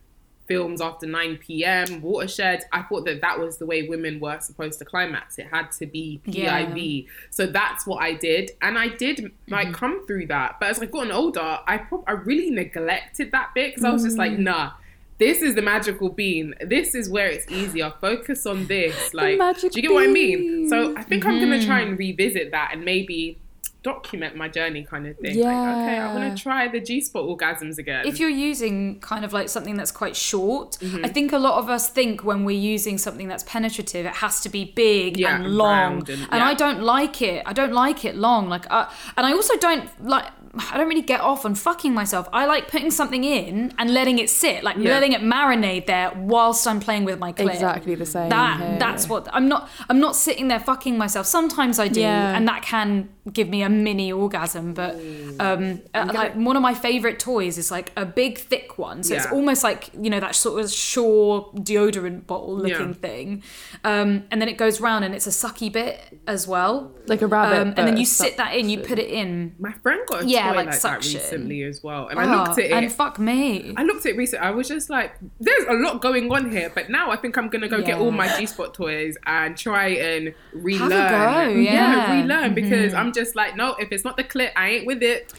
[0.48, 2.02] films after 9 p.m.
[2.02, 2.64] Watershed.
[2.72, 5.38] I thought that that was the way women were supposed to climax.
[5.40, 6.66] It had to be Yeah.
[6.66, 7.08] PIV.
[7.30, 9.76] So that's what I did, and I did like Mm-hmm.
[9.76, 10.58] come through that.
[10.60, 14.04] But as I gotten older, I prob- I really neglected that bit because I was
[14.04, 14.40] just like, Mm.
[14.40, 14.72] nah.
[15.20, 16.56] This is the magical bean.
[16.66, 17.94] This is where it's easier.
[18.02, 19.14] Focus on this.
[19.14, 20.68] Like, do you get what I mean?
[20.68, 21.52] So I think I'm Mm-hmm.
[21.52, 23.38] gonna try and revisit that and maybe
[23.84, 25.40] document my journey, kind of thing.
[25.40, 26.36] Like, okay, I want Yeah.
[26.36, 28.06] to try the G spot orgasms again.
[28.06, 31.06] if you're using kind of like something that's quite short, Mm-hmm.
[31.06, 34.42] I think a lot of us think when we're using something that's penetrative, it has
[34.42, 35.70] to be big Yeah, and and long.
[35.72, 36.46] round and- and yeah.
[36.46, 37.44] I don't like it.
[37.46, 38.50] I don't like it long.
[38.50, 38.86] Like, uh,
[39.18, 40.26] and I also don't like.
[40.74, 42.28] I don't really get off on fucking myself.
[42.34, 44.90] I like putting something in and letting it sit, like Yeah.
[44.90, 47.54] letting it marinate there whilst I'm playing with my clit.
[47.54, 48.28] Exactly the same.
[48.28, 48.76] That here.
[48.78, 49.70] that's what I'm not.
[49.90, 51.26] I'm not sitting there fucking myself.
[51.26, 52.36] Sometimes I do, Yeah.
[52.36, 54.74] and that can give me a mini orgasm.
[54.74, 54.96] But
[55.40, 59.04] um, uh, like one of my favorite toys is like a big thick one.
[59.04, 62.94] So it's almost like you know that sort of Sure deodorant bottle looking Yeah.
[62.94, 63.44] thing,
[63.84, 66.92] um, and then it goes round and it's a sucky bit as well.
[67.08, 67.58] like a rabbit.
[67.60, 69.56] Um, and then but you sit that in, you put it in.
[69.60, 72.26] my friend got a Yeah, toy like like, that recently as well, and Oh, I
[72.46, 72.72] looked at it.
[72.72, 73.74] and fuck me.
[73.76, 74.46] I looked at it recently.
[74.48, 77.50] I was just like, "There's a lot going on here," but now I think I'm
[77.50, 80.90] gonna go get all my G Spot toys and try and relearn.
[80.90, 82.22] go, yeah.
[82.22, 85.34] relearn because I'm just like, no, if it's not the clip, I ain't with it.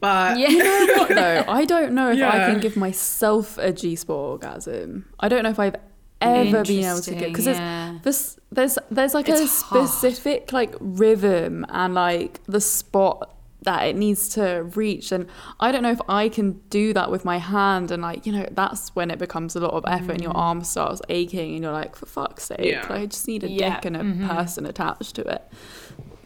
[0.00, 0.48] But Yeah.
[0.48, 1.44] You know what though?
[1.48, 5.06] I don't know if I can give myself a G spot orgasm.
[5.18, 5.76] I don't know if I've
[6.20, 9.88] ever been able to get because Interesting, there's, there's there's there's like a It's hard.
[9.88, 15.26] specific like rhythm and like the spot that it needs to reach and
[15.58, 18.46] i don't know if i can do that with my hand and like you know
[18.52, 20.38] that's when it becomes a lot of effort and your mm.
[20.38, 22.82] arm starts aching and you're like for fuck's sake Yeah.
[22.82, 23.74] like, i just need a Yeah.
[23.74, 25.42] dick and a person attached to it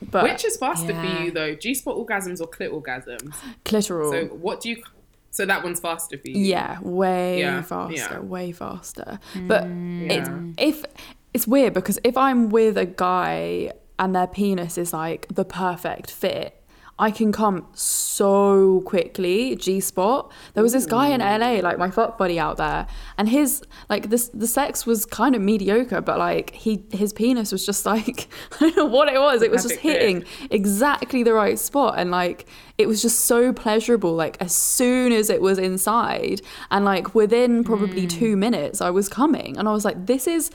[0.02, 1.16] but Which is faster Yeah.
[1.18, 1.54] for you though?
[1.54, 3.34] G spot orgasms or clit orgasms?
[3.64, 4.82] clitoral So what do you?
[5.30, 6.38] So that one's faster for you.
[6.38, 8.18] Yeah, way Yeah, faster, yeah.
[8.18, 9.18] way faster.
[9.46, 10.10] But mm.
[10.10, 10.40] it's Yeah.
[10.58, 10.84] if
[11.32, 16.10] it's weird because if I'm with a guy and their penis is like the perfect
[16.10, 16.59] fit,
[17.00, 19.56] I can come so quickly.
[19.56, 20.30] G spot.
[20.52, 21.40] There was this guy in mm.
[21.40, 22.86] LA, like my fuck buddy out there,
[23.16, 27.52] and his like this the sex was kind of mediocre, but like he his penis
[27.52, 29.40] was just like I don't know what it was.
[29.40, 32.46] It was just hitting exactly the right spot and like
[32.80, 36.38] it was just so pleasurable like as soon as it was inside
[36.70, 38.10] and like within probably Mm.
[38.20, 40.50] two minutes i was coming and i was like this is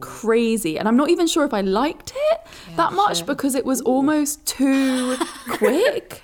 [0.00, 2.38] crazy and i'm not even sure if i liked it
[2.76, 3.26] that much shit.
[3.32, 5.16] because it was almost too
[5.60, 6.22] quick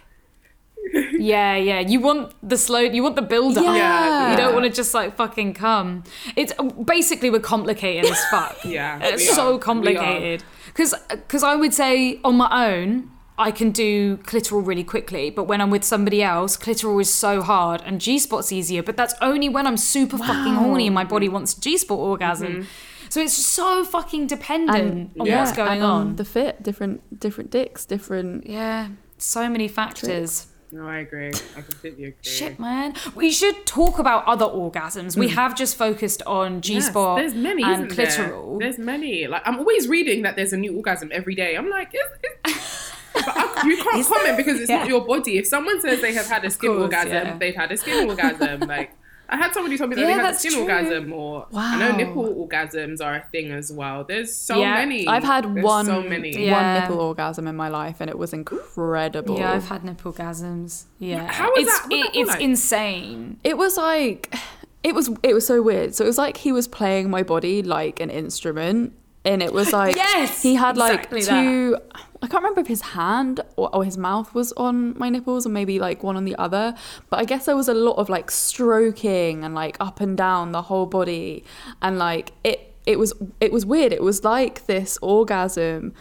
[1.19, 1.81] Yeah, yeah.
[1.81, 2.79] You want the slow.
[2.79, 3.65] You want the build up.
[3.65, 4.31] Yeah.
[4.31, 6.05] You don't want to just like fucking come.
[6.37, 6.53] It's
[6.95, 8.57] basically we're complicated as fuck.
[8.65, 9.35] Yeah, It's we are.
[9.35, 10.45] so complicated.
[10.67, 13.11] Because because I would say on my own.
[13.39, 17.43] I can do clitoral really quickly, but when I'm with somebody else, clitoral is so
[17.43, 18.83] hard and G spot's easier.
[18.83, 22.53] But that's only when I'm super fucking horny and my body wants G spot orgasm.
[22.53, 22.69] Mm-hmm.
[23.09, 26.17] So it's so fucking dependent on yeah, what's going and on.
[26.17, 30.49] the fit different different dicks different yeah, so many factors.
[30.73, 31.33] No, I agree.
[31.57, 32.17] I completely agree.
[32.23, 32.95] Shit, man.
[33.15, 35.17] We should talk about other orgasms.
[35.17, 35.35] We mm.
[35.35, 36.75] have just focused on G.
[36.75, 38.59] Yes, spot there's many, and clitoral.
[38.59, 38.69] There?
[38.69, 39.27] There's many.
[39.27, 41.55] Like I'm always reading that there's a new orgasm every day.
[41.55, 42.83] I'm like, is, is...
[43.25, 45.39] but I, you can't comment because it's not your body.
[45.39, 47.39] If someone says they have had a skin course, orgasm, yeah.
[47.39, 48.61] they've had a skin orgasm.
[48.69, 48.93] Like
[49.29, 50.61] I had somebody tell me that Yeah, they had a skin true.
[50.63, 54.05] orgasm, or I know nipple orgasms are a thing as well.
[54.05, 54.75] There's so Yeah.
[54.77, 55.09] many.
[55.09, 56.31] i've had There's one So many.
[56.47, 56.53] Yeah.
[56.53, 60.85] one nipple orgasm in my life and it was incredible yeah, I've had nipple orgasms.
[61.01, 62.41] Yeah, How is it's that- what's that it's like?
[62.41, 63.41] insane.
[63.43, 64.33] It was like
[64.85, 65.95] it was it was so weird.
[65.97, 68.93] So it was like he was playing my body like an instrument.
[69.25, 71.77] And it was like Yes, he had like exactly two
[72.23, 75.51] I can't remember if his hand or, or his mouth was on my nipples or
[75.51, 76.75] maybe like one on the other.
[77.11, 80.53] But I guess there was a lot of like stroking and like up and down
[80.53, 81.45] the whole body.
[81.83, 83.93] And like it it was it was weird.
[83.93, 85.93] It was like this orgasm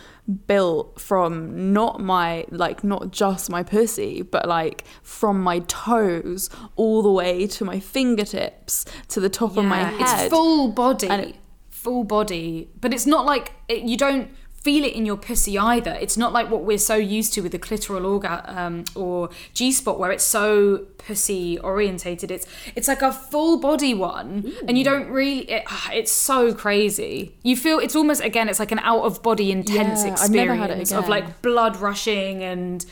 [0.48, 7.02] built from not my like not just my pussy, but like from my toes all
[7.02, 10.02] the way to my fingertips to the top of my head.
[10.02, 11.36] It's full body, it-
[11.70, 14.30] full body, but it's not like it, you don't
[14.66, 15.96] feel it in your pussy either.
[16.02, 19.72] It's not like what we're so used to with the clitoral orga um, or G
[19.72, 22.32] spot, where it's so pussy orientated.
[22.32, 25.42] It's it's like a full body one, and you don't really.
[25.52, 27.36] It, ah, it's so crazy.
[27.44, 28.50] You feel it's almost again.
[28.50, 31.78] It's like an out of body intense Yeah, experience never had it of like blood
[31.78, 32.84] rushing and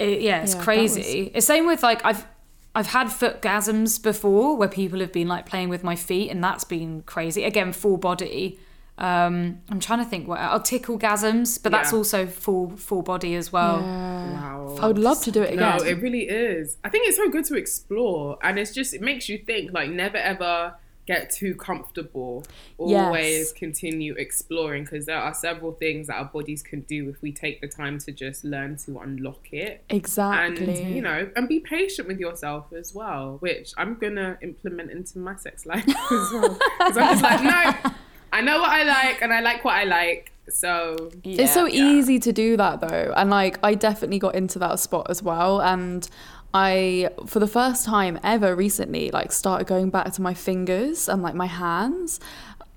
[0.00, 1.30] it, yeah, it's Yeah, crazy.
[1.32, 2.26] It's same with like I've
[2.74, 6.64] I've had footgasms before where people have been like playing with my feet and that's
[6.64, 7.44] been crazy.
[7.44, 8.58] Again, full body.
[8.98, 11.98] Um, I'm trying to think what oh, tickle gasms, but that's Yeah.
[11.98, 13.80] also full full body as well.
[13.80, 14.76] Wow.
[14.80, 15.60] I would love to do it again.
[15.70, 15.98] No, again.
[15.98, 16.76] it really is.
[16.84, 19.72] I think it's so good to explore, and it's just it makes you think.
[19.72, 20.74] Like, never ever
[21.06, 22.44] get too comfortable.
[22.78, 23.06] Yes.
[23.06, 27.32] Always continue exploring because there are several things that our bodies can do if we
[27.32, 29.84] take the time to just learn to unlock it.
[29.88, 30.82] exactly.
[30.82, 35.18] And you know, and be patient with yourself as well, which I'm gonna implement into
[35.18, 36.58] my sex life as well.
[36.78, 37.42] Because I'm just like,
[37.84, 37.90] no,
[38.32, 40.32] I know what I like, and I like what I like.
[40.50, 41.84] So it's so Yeah.
[41.84, 45.60] easy to do that though and like i definitely got into that spot as well
[45.60, 46.08] and
[46.54, 51.22] i for the first time ever recently like started going back to my fingers and
[51.22, 52.18] like my hands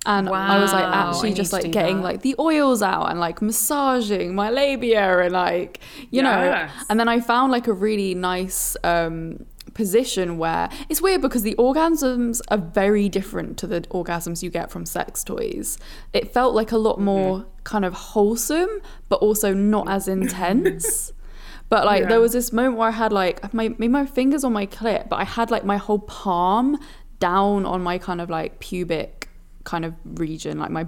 [0.06, 2.04] and i was like Wow, I actually just like getting that.
[2.04, 5.80] like the oils out and like massaging my labia and like
[6.10, 11.22] you know and then i found like a really nice um position where it's weird
[11.22, 15.78] because the orgasms are very different to the orgasms you get from sex toys.
[16.14, 17.06] It felt like a lot mm-hmm.
[17.06, 21.12] more kind of wholesome, but also not as intense.
[21.70, 22.10] But like Yeah.
[22.10, 25.08] there was this moment where I had like my maybe my fingers on my clit,
[25.08, 26.78] but I had like my whole palm
[27.20, 29.30] down on my kind of like pubic
[29.64, 30.88] kind of region, like my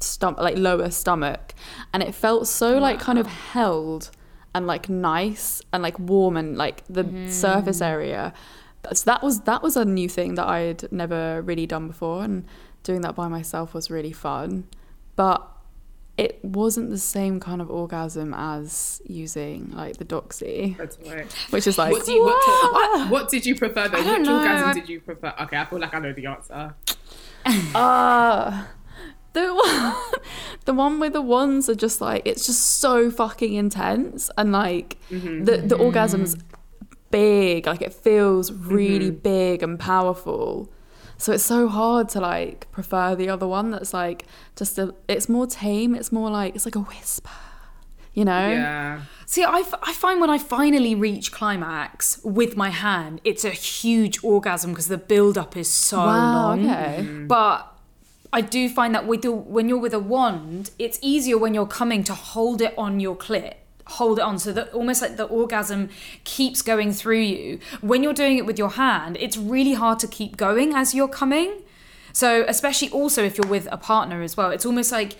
[0.00, 1.52] stomach, like lower stomach,
[1.92, 4.10] and it felt so like kind of held
[4.54, 8.32] and like nice and like warm and like the surface area.
[8.92, 12.44] So that was that was a new thing that I'd never really done before, and
[12.82, 14.64] doing that by myself was really fun.
[15.16, 15.46] But
[16.16, 21.26] it wasn't the same kind of orgasm as using like the Doxy, that's right.
[21.50, 23.98] which is like What, do you, what, what, what did you prefer though?
[23.98, 24.38] I don't Which know.
[24.38, 25.34] orgasm did you prefer?
[25.40, 26.74] Okay, I feel like I know the answer.
[27.74, 28.64] uh
[29.34, 29.94] the one,
[30.64, 34.96] the one with the ones are just like it's just so fucking intense and like
[35.10, 35.44] mm-hmm.
[35.44, 36.86] the the orgasm's mm-hmm.
[37.10, 39.18] big, like it feels really mm-hmm.
[39.18, 40.70] big and powerful.
[41.18, 44.26] So it's so hard to like prefer the other one that's like
[44.56, 47.30] just a it's more tame, it's more like it's like a whisper.
[48.14, 48.48] You know?
[48.48, 49.02] Yeah.
[49.26, 53.50] See, I, f- I find when I finally reach climax with my hand, it's a
[53.50, 56.70] huge orgasm because the build up is so Wow, long.
[56.70, 57.02] okay.
[57.26, 57.73] But
[58.34, 61.68] I do find that with the, when you're with a wand, it's easier when you're
[61.68, 63.54] coming to hold it on your clit.
[63.86, 65.88] Hold it on so that almost like the orgasm
[66.24, 67.60] keeps going through you.
[67.80, 71.06] When you're doing it with your hand, it's really hard to keep going as you're
[71.06, 71.62] coming.
[72.12, 75.16] So, especially also if you're with a partner as well, it's almost like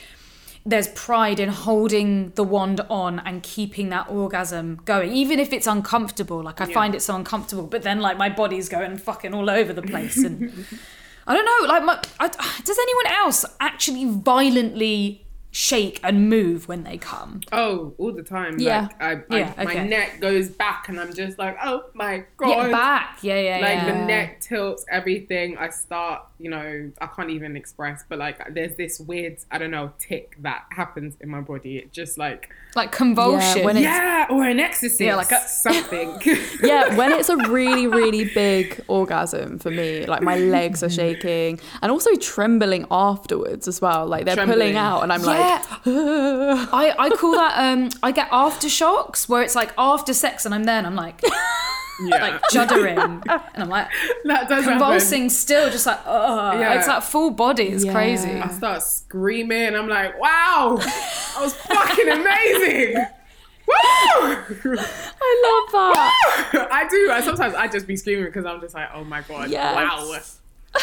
[0.67, 5.69] there's pride in holding the wand on and keeping that orgasm going, even if it's
[5.69, 6.43] uncomfortable.
[6.43, 9.73] Like I find it so uncomfortable, but then like my body's going fucking all over
[9.73, 10.67] the place, and
[11.27, 11.69] I don't know.
[11.73, 12.29] Like, my, I,
[12.65, 17.41] does anyone else actually violently shake and move when they come?
[17.53, 18.57] Oh, all the time.
[18.59, 18.89] Yeah.
[19.01, 19.89] Like, I, I, Yeah, My okay.
[19.89, 22.65] neck goes back, and I'm just like, oh my god.
[22.65, 23.93] Get back, yeah, yeah, Like yeah.
[23.93, 25.57] the neck tilts, everything.
[25.57, 29.71] I start, you know, I can't even express, but like there's this weird, I don't
[29.71, 31.79] know, tick that happens in my body.
[31.79, 33.65] It just like, like convulsion.
[33.65, 36.21] when it's- yeah, or an ecstasy, Yeah, like a- something.
[36.63, 41.59] yeah, when it's a really, really big orgasm for me, like my legs are shaking
[41.81, 44.07] and also trembling afterwards as well.
[44.07, 44.59] Like they're Trembling.
[44.59, 45.63] pulling out, and I'm Yeah.
[45.87, 50.55] like, I, I call that um I get aftershocks where it's like after sex and
[50.55, 51.23] I'm there and I'm like
[52.07, 53.89] yeah, like juddering and I'm like
[54.25, 54.79] that does happen.
[54.79, 56.79] convulsing still just like oh Yeah.
[56.79, 57.93] it's like full body it's Yeah.
[57.93, 59.75] crazy I start screaming.
[59.77, 62.97] I'm like, wow, that was fucking amazing.
[63.67, 63.75] Woo!
[64.77, 66.69] I love that.
[66.71, 67.11] I do.
[67.13, 69.75] I sometimes I just be screaming because I'm just like, oh my god, Yes.
[69.75, 70.81] wow.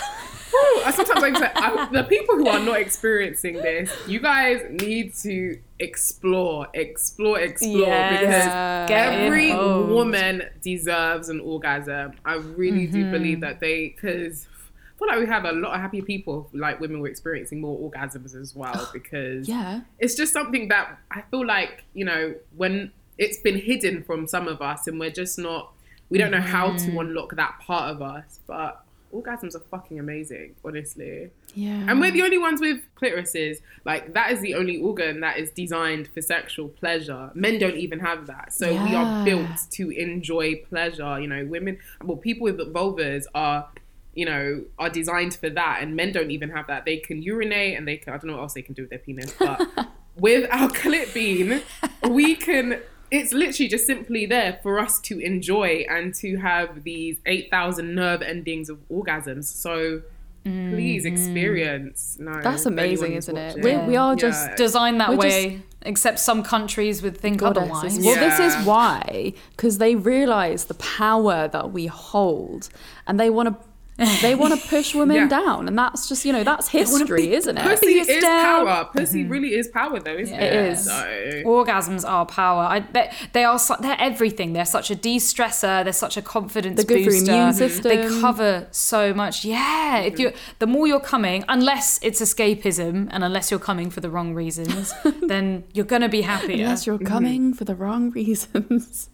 [0.54, 5.14] I sometimes like say, I, the people who are not experiencing this, you guys need
[5.16, 8.20] to explore, explore, explore Yes.
[8.22, 9.90] because Get every involved.
[9.90, 12.14] woman deserves an orgasm.
[12.26, 13.12] I really do Mm-hmm.
[13.12, 14.48] believe that they because.
[14.48, 17.76] I feel like we have a lot of happy people, like women were experiencing more
[17.90, 19.82] orgasms as well because Yeah.
[19.98, 24.48] it's just something that I feel like, you know, when it's been hidden from some
[24.48, 25.74] of us and we're just not,
[26.12, 28.40] we don't know how to unlock that part of us.
[28.46, 28.84] But
[29.14, 31.32] orgasms are fucking amazing, honestly.
[31.54, 31.86] Yeah.
[31.88, 33.58] And we're the only ones with clitorises.
[33.86, 37.32] Like, that is the only organ that is designed for sexual pleasure.
[37.34, 38.54] Men don't even have that.
[38.54, 41.20] So we are built to enjoy pleasure.
[41.20, 43.70] You know, women, well, people with vulvas are.
[44.14, 46.84] You know, are designed for that, and men don't even have that.
[46.84, 49.00] They can urinate, and they can—I don't know what else they can do with their
[49.00, 49.66] penis, but
[50.18, 51.62] with our clip bean,
[52.10, 52.82] we can.
[53.12, 57.94] It's literally just simply there for us to enjoy and to have these eight thousand
[57.94, 59.44] nerve endings of orgasms.
[59.46, 60.02] So
[60.44, 61.12] please mm.
[61.12, 62.18] experience.
[62.20, 63.58] No, That's amazing, isn't it?
[63.58, 63.82] watching.
[63.82, 64.16] We, we are Yeah.
[64.16, 67.72] just designed that We're way except some countries would think goddesses.
[67.72, 72.70] otherwise Well, this is why, because they realize the power that we hold,
[73.06, 73.71] and they want to.
[74.22, 75.28] They want to push women Yeah.
[75.28, 77.64] down, and that's just you know that's history, be- isn't it?
[77.64, 78.66] Pussy is down.
[78.66, 78.90] power.
[78.94, 79.32] Pussy mm-hmm.
[79.32, 80.44] really is power, though, isn't Yeah.
[80.44, 80.54] it?
[80.54, 80.86] It is.
[80.86, 85.84] So, orgasms are power I, they, they are su- they're everything they're such a de-stressor
[85.84, 87.58] they're such a confidence They're good for booster immune mm-hmm.
[87.58, 87.84] system.
[87.84, 90.22] they cover so much yeah if mm-hmm.
[90.22, 94.34] you the more you're coming unless it's escapism and unless you're coming for the wrong
[94.34, 94.94] reasons
[95.28, 99.10] then you're gonna be happier Unless you're coming for the wrong reasons.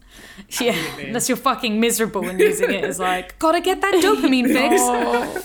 [0.61, 4.75] Yeah unless you're fucking miserable and using it as like gotta get that dopamine fix
[4.79, 5.43] Oh.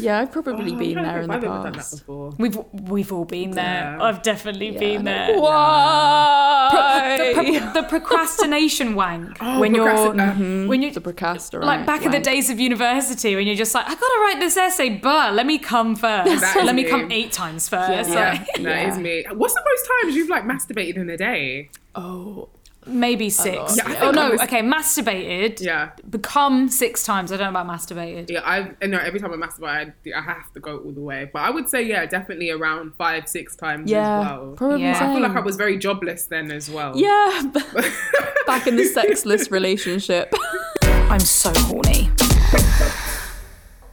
[0.00, 1.98] Yeah, I've probably I'm been there in the I've ever done that past.
[1.98, 2.30] before.
[2.36, 4.02] we've we've all been there Yeah.
[4.02, 7.16] I've definitely Yeah, been there Why?
[7.18, 7.32] the,
[7.72, 10.34] pro- the procrastination wank Oh, when you're uh,
[10.66, 11.64] when you the procrastinate.
[11.66, 14.56] like back in the days of university when you're just like, I gotta write this
[14.56, 16.42] essay, but let me come first.
[16.56, 16.90] Let me me.
[16.90, 18.10] come eight times first.
[18.10, 18.14] Yeah.
[18.24, 19.24] Yeah, Like, that is me.
[19.32, 21.70] What's the most times you've like masturbated in a day?
[21.94, 22.48] Oh,
[22.86, 23.76] maybe six.
[23.76, 25.60] Yeah, oh no, was- okay, masturbated.
[25.60, 25.90] Yeah.
[26.08, 27.32] Become six times.
[27.32, 28.30] I don't know about masturbated.
[28.30, 31.28] Yeah, I know every time I masturbate, I, I have to go all the way.
[31.32, 34.54] But I would say, yeah, definitely around five, six times yeah, as well.
[34.56, 34.96] probably Yeah.
[34.96, 36.96] I feel like I was very jobless then as well.
[36.96, 37.42] Yeah,
[38.46, 40.32] back in the sexless relationship.
[40.82, 42.10] I'm so horny.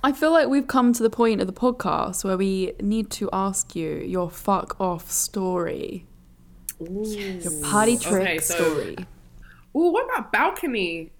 [0.03, 3.29] I feel like we've come to the point of the podcast where we need to
[3.31, 6.07] ask you your fuck off story,
[6.89, 8.95] your party trick Okay, so- story.
[9.75, 11.11] Ooh, what about balcony?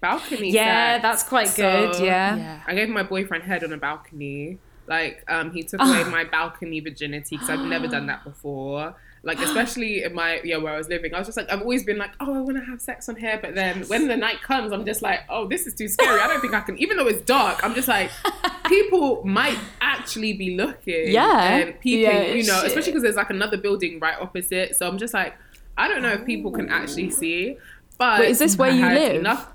[0.00, 0.50] Balcony.
[0.50, 1.02] Yeah, sex?
[1.02, 1.62] that's quite So,
[1.92, 2.04] good.
[2.04, 2.36] Yeah.
[2.36, 2.60] Yeah.
[2.66, 4.58] I gave my boyfriend head on a balcony.
[4.86, 8.94] Like, um, he took away my balcony virginity because I've never done that before.
[9.22, 11.84] Like especially in my yeah where I was living, I was just like I've always
[11.84, 14.40] been like oh I want to have sex on here, but then when the night
[14.42, 16.20] comes, I'm just like oh this is too scary.
[16.20, 16.78] I don't think I can.
[16.78, 18.10] Even though it's dark, I'm just like
[18.66, 21.56] people might actually be looking, Yeah.
[21.56, 22.66] and peeping, Yeah, you know, shit.
[22.66, 24.76] especially because there's like another building right opposite.
[24.76, 25.34] So I'm just like
[25.78, 27.10] I don't know if people can actually oh.
[27.10, 27.58] see.
[27.98, 29.16] But Wait, is this where I you live?
[29.16, 29.48] Enough,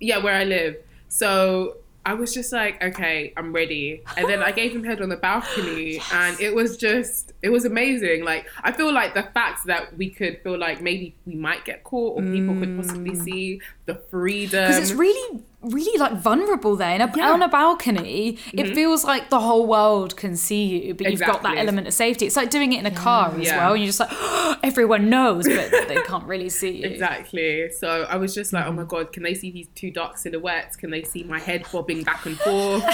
[0.00, 0.76] yeah, where I live.
[1.08, 1.76] So
[2.06, 4.02] I was just like, okay, I'm ready.
[4.16, 7.64] And then I gave him head on the balcony, and it was just, it was
[7.64, 8.24] amazing.
[8.24, 11.82] Like, I feel like the fact that we could feel like maybe we might get
[11.84, 12.76] caught or people could mm.
[12.76, 14.68] possibly see the freedom.
[14.68, 17.30] because it's really really like vulnerable there in a, Yeah.
[17.30, 18.74] on a balcony it mm-hmm.
[18.74, 22.26] feels like the whole world can see you but you've got that element of safety
[22.26, 23.58] it's like doing it in a car as Yeah.
[23.58, 24.12] well and you're just like
[24.62, 27.70] everyone knows but they can't really see you Exactly.
[27.70, 28.88] So I was just like, oh my mm.
[28.88, 30.76] god, can they see these two dark silhouettes?
[30.76, 32.84] Can they see my head bobbing back and forth?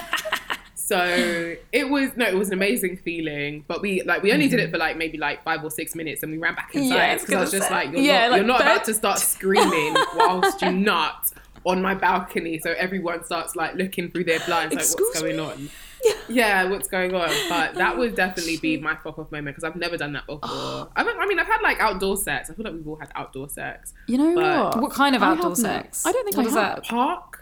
[0.74, 3.64] so it was no, it was an amazing feeling.
[3.68, 4.72] But we like we only did it mm-hmm.
[4.72, 7.12] for like maybe like five or six minutes, and we ran back Yeah, I inside
[7.12, 9.18] was because I was just like, you're Yeah, not, like, you're not about to start
[9.34, 11.30] screaming whilst you're not
[11.64, 12.58] on my balcony.
[12.58, 15.70] So everyone starts like looking through their blinds, like Excuse what's going on.
[16.02, 16.64] Yeah, yeah.
[16.64, 17.30] what's going on?
[17.48, 20.40] But that would definitely be my fuck off moment because I've never done that before.
[20.96, 22.50] I, don't, I mean, I've had like outdoor sex.
[22.50, 23.92] I feel like we've all had outdoor sex.
[24.06, 24.80] You know what?
[24.80, 26.76] what kind of I outdoor sex I don't think What I is have.
[26.76, 27.36] that Park.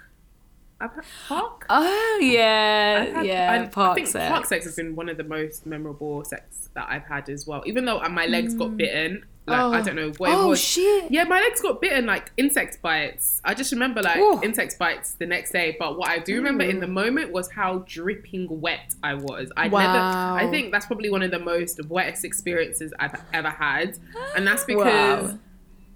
[0.80, 1.66] I've had park.
[1.70, 5.08] oh yeah I've had- yeah I, park I think sex park sex has been one
[5.08, 7.62] of the most memorable sex that I've had as well.
[7.66, 8.76] Even though my legs got mm.
[8.76, 9.82] bitten, like I Oh.
[9.84, 13.40] don't know what it oh shit Yeah, my legs got bitten like insect bites.
[13.44, 14.40] I just remember like Ooh.
[14.42, 15.76] insect bites the next day.
[15.78, 19.50] But what I do remember in the moment was how dripping wet I was.
[19.56, 19.80] I Wow.
[19.92, 20.46] never.
[20.46, 23.98] I think that's probably one of the most wettest experiences I've ever had,
[24.36, 25.38] and that's because Wow.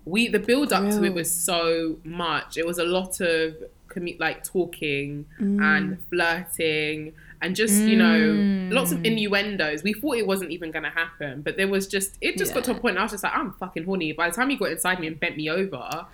[0.05, 2.57] we the build up to it was so much.
[2.57, 3.55] It was a lot of
[3.89, 5.61] commu- like talking Mm.
[5.63, 7.13] and flirting
[7.43, 8.99] and just you know lots Mm.
[8.99, 9.83] of innuendos.
[9.83, 12.65] We thought it wasn't even going to happen, but there was just it just got
[12.65, 12.97] to a point.
[12.99, 14.13] I was just like, I'm fucking horny.
[14.13, 16.07] By the time he got inside me and bent me over.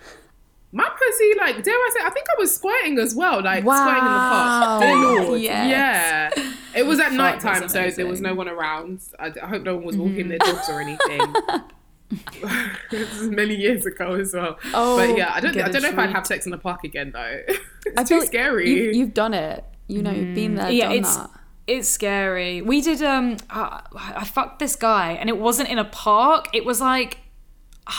[0.71, 3.87] My pussy, like, dare I say, I think I was squirting as well, like squirting
[3.97, 4.81] in the park.
[4.83, 6.33] Dear Yes.
[6.37, 6.53] Yeah.
[6.75, 9.01] It was at night time, so there was no one around.
[9.17, 11.21] I, I hope no one was walking their dogs or anything.
[12.91, 14.57] this is many years ago as well.
[14.73, 15.53] Oh, but yeah, I don't.
[15.53, 17.41] get I a don't know if I'd have sex in the park again though.
[17.47, 18.69] it's I too feel scary.
[18.69, 19.63] You've, you've done it.
[19.89, 21.29] You know, you've been there, yeah done it's that.
[21.67, 23.81] it's scary we did um uh,
[24.21, 27.17] i fucked this guy and it wasn't in a park it was like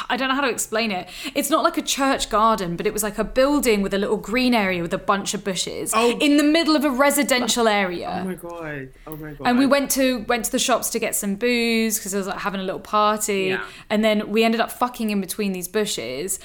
[0.08, 1.08] I don't know how to explain it.
[1.34, 4.18] It's not like a church garden, but it was like a building with a little
[4.18, 6.16] green area with a bunch of bushes Oh.
[6.20, 8.20] in the middle of a residential area.
[8.22, 8.88] oh my god!
[9.08, 9.48] Oh my god!
[9.48, 12.28] and we went to went to the shops to get some booze because I was
[12.28, 13.64] like having a little party, Yeah.
[13.92, 16.38] and then we ended up fucking in between these bushes.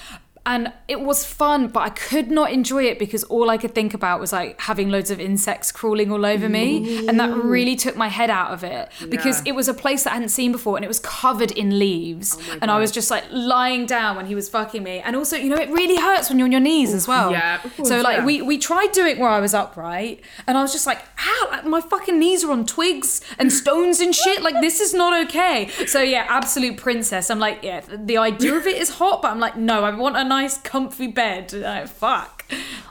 [0.46, 3.92] And it was fun, but I could not enjoy it because all I could think
[3.94, 7.06] about was like having loads of insects crawling all over me.
[7.08, 9.50] And that really took my head out of it because Yeah.
[9.50, 12.38] it was a place that I hadn't seen before and it was covered in leaves.
[12.38, 15.00] Oh and I was just like lying down when he was fucking me.
[15.00, 17.32] And also, you know, it really hurts when you're on your knees as well.
[17.32, 18.24] yeah, course, so like yeah.
[18.24, 21.64] we we tried doing where I was upright, and I was just like, ow, like,
[21.66, 24.42] my fucking knees are on twigs and stones and shit.
[24.42, 25.68] Like this is not okay.
[25.86, 27.30] So yeah, absolute princess.
[27.30, 30.16] I'm like, yeah, the idea of it is hot, but I'm like, no, I want
[30.16, 31.52] a nice, comfy bed.
[31.52, 32.32] Like, fuck.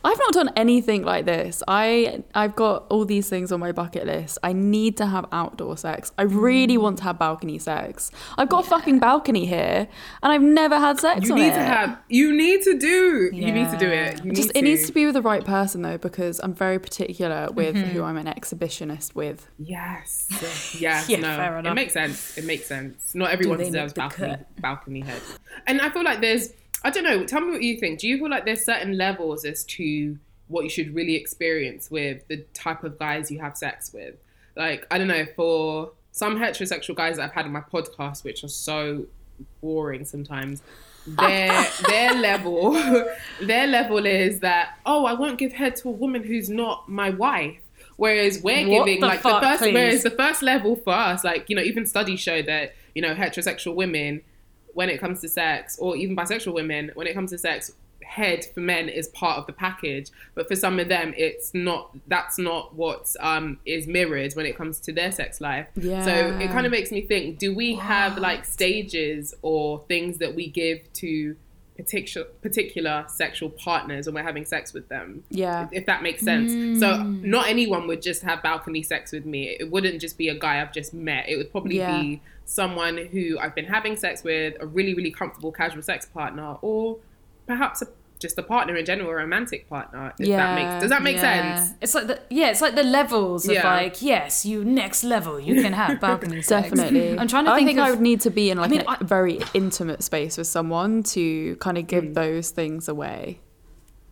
[0.03, 1.63] I've not done anything like this.
[1.67, 4.37] I I've got all these things on my bucket list.
[4.43, 6.11] I need to have outdoor sex.
[6.17, 8.11] I really want to have balcony sex.
[8.37, 9.87] I've got a fucking balcony here,
[10.21, 11.55] and I've never had sex you on need it.
[11.55, 11.97] to have.
[12.09, 13.29] You need to do.
[13.33, 14.23] You need to do it.
[14.25, 16.79] You Just need it needs to be with the right person though, because I'm very
[16.79, 17.89] particular with Mm-hmm.
[17.91, 19.47] who I'm an exhibitionist with.
[19.57, 20.27] Yes.
[20.85, 21.09] Yes.
[21.09, 21.35] Yeah, no.
[21.37, 22.37] fair It makes sense.
[22.37, 23.15] It makes sense.
[23.15, 25.21] Not everyone deserves make the balcony balcony head.
[25.67, 26.49] And I feel like there's.
[26.83, 27.25] I don't know.
[27.25, 27.99] Tell me what you think.
[27.99, 30.17] Do you feel like there's certain levels as to
[30.47, 34.15] what you should really experience with the type of guys you have sex with?
[34.55, 35.25] Like I don't know.
[35.35, 39.05] For some heterosexual guys that I've had on my podcast, which are so
[39.61, 40.61] boring sometimes.
[41.07, 42.73] Their their level
[43.41, 47.09] their level is that oh I won't give head to a woman who's not my
[47.09, 47.57] wife.
[47.97, 49.73] Whereas we're What giving the like fuck, the first please?
[49.73, 53.15] whereas the first level for us, like, you know, even studies show that, you know,
[53.15, 54.21] heterosexual women,
[54.75, 57.71] when it comes to sex, or even bisexual women, when it comes to sex,
[58.03, 60.11] head for men is part of the package.
[60.35, 64.55] But for some of them, it's not, that's not what um, is mirrored when it
[64.55, 65.67] comes to their sex life.
[65.75, 66.03] yeah.
[66.03, 70.35] So it kind of makes me think do we have like stages or things that
[70.35, 71.35] we give to
[71.77, 75.67] particular particular sexual partners and we're having sex with them Yeah.
[75.71, 76.51] if that makes sense.
[76.79, 77.23] So Mm.
[77.23, 79.49] not anyone would just have balcony sex with me.
[79.59, 81.27] It wouldn't just be a guy I've just met.
[81.27, 82.01] It would probably Yeah.
[82.01, 86.55] be someone who I've been having sex with, a really really comfortable casual sex partner,
[86.61, 86.97] or
[87.45, 87.87] perhaps a
[88.19, 90.13] just a partner in general, a romantic partner.
[90.19, 91.57] If Yeah, that makes, does that make yeah.
[91.57, 91.73] sense?
[91.81, 95.61] It's like the yeah, it's like the levels of like yes, you next level, you
[95.61, 96.69] can have balcony sex.
[96.69, 97.17] Definitely.
[97.19, 98.81] I'm trying to I think, think of, I would need to be in like mean,
[98.81, 102.13] a I- very intimate space with someone to kind of give hmm.
[102.13, 103.41] those things away.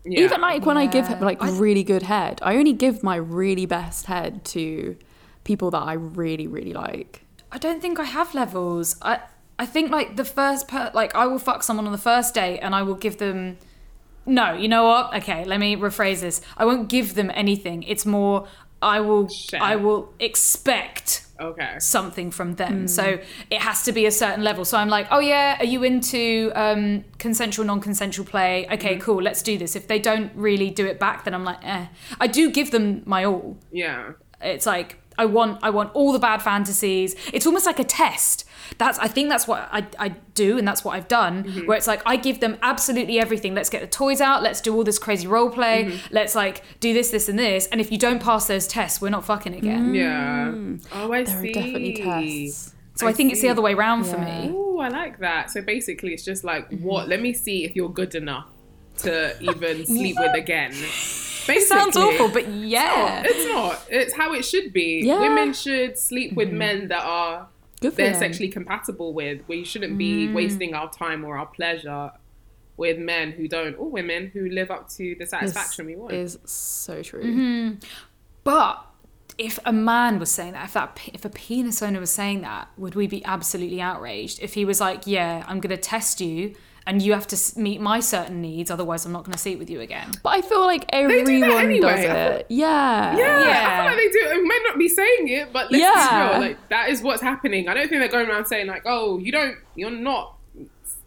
[0.06, 0.26] Yeah.
[0.26, 1.20] Even like when I give Yeah.
[1.20, 4.98] like really good head, I only give my really best head to
[5.44, 7.26] people that I really really like.
[7.52, 8.98] I don't think I have levels.
[9.02, 9.20] I
[9.60, 12.60] I think like the first per like I will fuck someone on the first date
[12.60, 13.58] and I will give them
[14.26, 15.16] No, you know what?
[15.16, 16.42] Okay, let me rephrase this.
[16.58, 17.84] I won't give them anything.
[17.84, 18.48] It's more
[18.84, 19.62] I will Share.
[19.62, 21.76] I will expect okay.
[21.80, 22.88] something from them.
[22.88, 23.20] So
[23.50, 24.66] it has to be a certain level.
[24.66, 28.68] So I'm like, oh yeah, are you into um, consensual, non-consensual play?
[28.72, 29.76] Okay, cool, let's do this.
[29.76, 31.88] If they don't really do it back, then I'm like, eh.
[32.20, 33.58] I do give them my all.
[33.72, 34.12] Yeah.
[34.42, 37.16] It's like I want I want all the bad fantasies.
[37.32, 38.43] It's almost like a test.
[38.78, 41.44] That's I think that's what I, I do and that's what I've done.
[41.66, 43.54] Where it's like I give them absolutely everything.
[43.56, 44.44] Let's get the toys out.
[44.44, 46.00] Let's do all this crazy role play.
[46.12, 47.68] Let's like do this, this, and this.
[47.68, 49.94] And if you don't pass those tests, we're not fucking again.
[49.94, 50.54] Yeah.
[50.94, 51.50] Oh, I There see.
[51.50, 52.74] are definitely tests.
[52.96, 54.52] So I, think it's the other way around for me.
[54.54, 55.50] Oh, I like that.
[55.50, 56.84] So basically, it's just like, Mm-hmm.
[56.86, 57.08] what?
[57.10, 58.48] Let me see if you're good enough
[59.00, 60.70] to even sleep with again.
[60.72, 63.24] Basically, It sounds awful, but yeah.
[63.26, 63.84] It's not.
[63.90, 65.02] It's how it should be.
[65.04, 65.20] Yeah.
[65.22, 66.58] Women should sleep with Mm-hmm.
[66.58, 67.53] men that are Good for
[67.92, 68.20] they're them.
[68.20, 69.42] sexually compatible with.
[69.48, 70.34] We shouldn't be Mm.
[70.34, 72.12] wasting our time or our pleasure
[72.78, 76.14] with men who don't, or women who live up to the This satisfaction we want.
[76.14, 77.24] is so true.
[77.24, 77.76] Mm-hmm.
[78.44, 78.84] But
[79.38, 82.68] if a man was saying that, if that if a penis owner was saying that,
[82.78, 84.40] would we be absolutely outraged?
[84.42, 86.54] If he was like, "Yeah, I'm going to test you,
[86.86, 89.70] and you have to meet my certain needs, otherwise I'm not going to sleep with
[89.70, 91.80] you again." But I feel like do that everyone anyway.
[91.82, 92.46] does I feel- it.
[92.50, 93.18] Yeah.
[93.18, 94.40] Yeah, I feel like they do.
[94.40, 96.10] It might not be saying it, but let's Yeah.
[96.10, 96.50] be real.
[96.50, 97.68] Like that is what's happening.
[97.70, 100.38] I don't think they're going around saying like, "Oh, you don't, you're not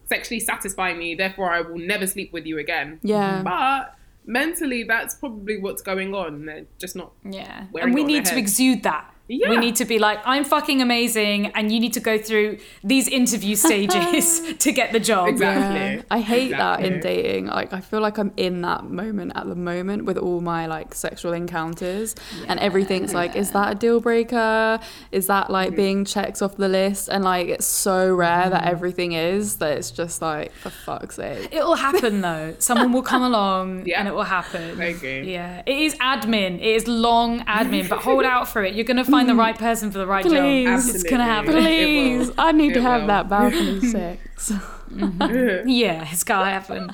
[0.06, 3.42] sexually satisfying me, therefore I will never sleep with you again." Yeah.
[3.42, 6.46] But mentally, that's probably what's going on.
[6.46, 7.12] They're just not.
[7.24, 8.38] Yeah, and we it on need their to head.
[8.38, 9.12] exude that.
[9.28, 9.50] Yeah.
[9.50, 13.08] We need to be like, "I'm fucking amazing," and you need to go through these
[13.08, 15.28] interview stages to get the job.
[15.28, 15.96] Exactly.
[15.96, 16.02] Yeah.
[16.10, 17.46] I hate that in dating.
[17.46, 20.94] Like I feel like I'm in that moment at the moment with all my like
[20.94, 22.14] sexual encounters
[22.46, 24.78] and everything's like is that a deal breaker?
[25.12, 25.76] Is that like Mm-hmm.
[25.76, 27.08] being checked off the list?
[27.08, 31.48] And like it's so rare that everything is that it's just like for fuck's sake.
[31.52, 32.54] It will happen though.
[32.60, 33.98] Someone will come along Yeah.
[33.98, 34.80] and it will happen.
[34.80, 35.32] I agree.
[35.32, 35.62] Yeah.
[35.66, 36.56] It is admin.
[36.60, 38.74] It is long admin, but hold out for it.
[38.76, 39.38] You're going to find the mm.
[39.38, 40.64] right person for the right Please.
[40.64, 40.94] job.
[40.94, 41.52] It's going to happen.
[41.52, 43.08] Please, I need to have will.
[43.08, 44.52] that balcony sex.
[44.90, 45.68] Mm-hmm.
[45.68, 46.92] Yeah, it's got to happen.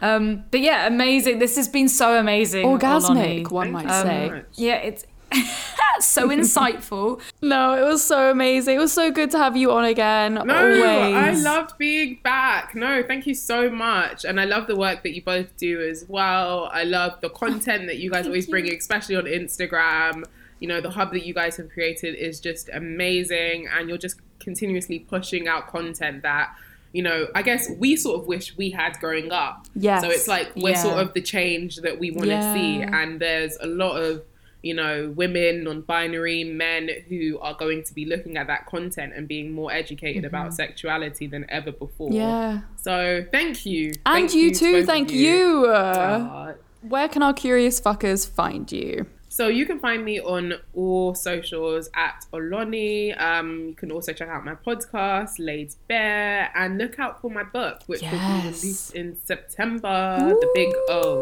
[0.00, 1.38] Um, but yeah, amazing.
[1.38, 2.66] This has been so amazing.
[2.66, 3.50] Orgasmic, Oloni.
[3.50, 4.42] one might you so say.
[4.54, 5.04] Yeah, it's
[6.00, 7.20] so insightful.
[7.42, 8.76] No, it was so amazing.
[8.76, 10.34] It was so good to have you on again.
[10.34, 10.82] No, always.
[10.82, 12.74] I loved being back.
[12.74, 14.24] No, thank you so much.
[14.24, 16.70] And I love the work that you both do as well.
[16.72, 20.24] I love the content that you guys always bring, especially on Instagram.
[20.62, 23.68] You know, the hub that you guys have created is just amazing.
[23.74, 26.46] And you're just continuously pushing out content that,
[26.92, 29.66] you know, I guess we sort of wish we had growing up.
[29.74, 30.82] yeah So it's like we're Yeah.
[30.88, 32.54] sort of the change that we want to Yeah.
[32.54, 32.72] see.
[32.82, 34.22] And there's a lot of
[34.64, 39.12] you know, women, non binary, men who are going to be looking at that content
[39.16, 42.10] and being more educated about sexuality than ever before.
[42.10, 42.16] Mm-hmm.
[42.16, 42.60] Yeah.
[42.76, 43.86] So thank you.
[44.06, 45.66] And Thank you to too, thank you.
[45.66, 49.06] Uh, Where can our curious fuckers find you?
[49.32, 53.18] So you can find me on all socials at Oloni.
[53.18, 57.42] Um, you can also check out my podcast, Laid Bare, and look out for my
[57.42, 61.20] book, which will be released in September, The Big O.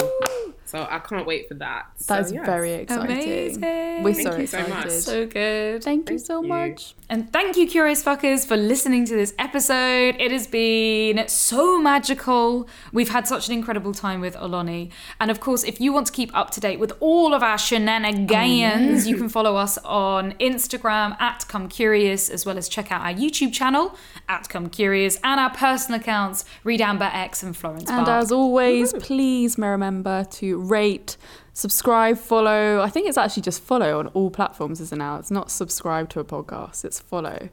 [0.64, 1.86] So I can't wait for that.
[2.08, 2.46] That is so, yes.
[2.46, 3.16] very exciting.
[3.16, 3.62] Amazing.
[4.02, 4.68] We're Thank so you so excited.
[4.74, 4.90] much.
[4.90, 5.84] So good.
[5.84, 6.48] Thank you so you.
[6.48, 6.94] much.
[7.10, 10.14] And thank you, curious fuckers, for listening to this episode.
[10.20, 12.68] It has been so magical.
[12.92, 14.92] We've had such an incredible time with Oloni.
[15.20, 17.58] And of course, if you want to keep up to date with all of our
[17.58, 19.28] shenanigans, you can oh.
[19.28, 23.96] follow us on Instagram at Come Curious, as well as check out our YouTube channel
[24.28, 28.92] at Come Curious and our personal accounts, Reed Amber X and Florence And as always,
[28.92, 31.16] please remember to rate,
[31.52, 32.80] subscribe, follow.
[32.80, 35.16] I think it's actually just follow on all platforms, isn't it now?
[35.16, 37.48] It's not subscribe to a podcast, it's follow.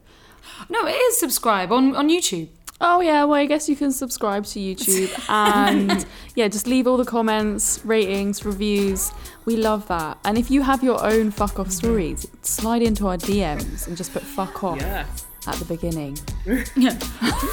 [0.68, 2.48] no, it is subscribe on, on YouTube.
[2.80, 6.96] Oh yeah, well I guess you can subscribe to YouTube and yeah, just leave all
[6.96, 9.10] the comments, ratings, reviews.
[9.46, 10.18] We love that.
[10.24, 14.12] And if you have your own fuck off stories, slide into our DMs and just
[14.12, 16.16] put fuck off Yes at the beginning.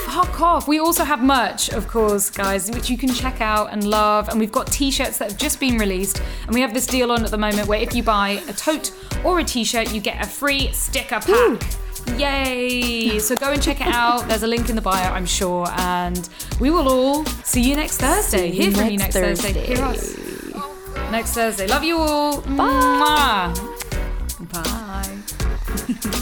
[0.05, 0.67] Fuck off.
[0.67, 4.29] We also have merch, of course, guys, which you can check out and love.
[4.29, 6.21] And we've got t shirts that have just been released.
[6.45, 8.91] And we have this deal on at the moment where if you buy a tote
[9.23, 11.29] or a t shirt, you get a free sticker pack.
[11.29, 11.59] Ooh.
[12.17, 13.19] Yay!
[13.19, 14.27] So go and check it out.
[14.27, 15.67] There's a link in the bio, I'm sure.
[15.71, 16.29] And
[16.59, 18.51] we will all see you next Thursday.
[18.51, 19.53] Hear from you next Thursday.
[19.53, 19.75] Thursday.
[19.75, 20.15] Hear us
[21.11, 21.67] next Thursday.
[21.67, 22.41] Love you all.
[22.41, 23.53] Bye.
[24.51, 25.21] Bye.
[26.03, 26.21] Bye.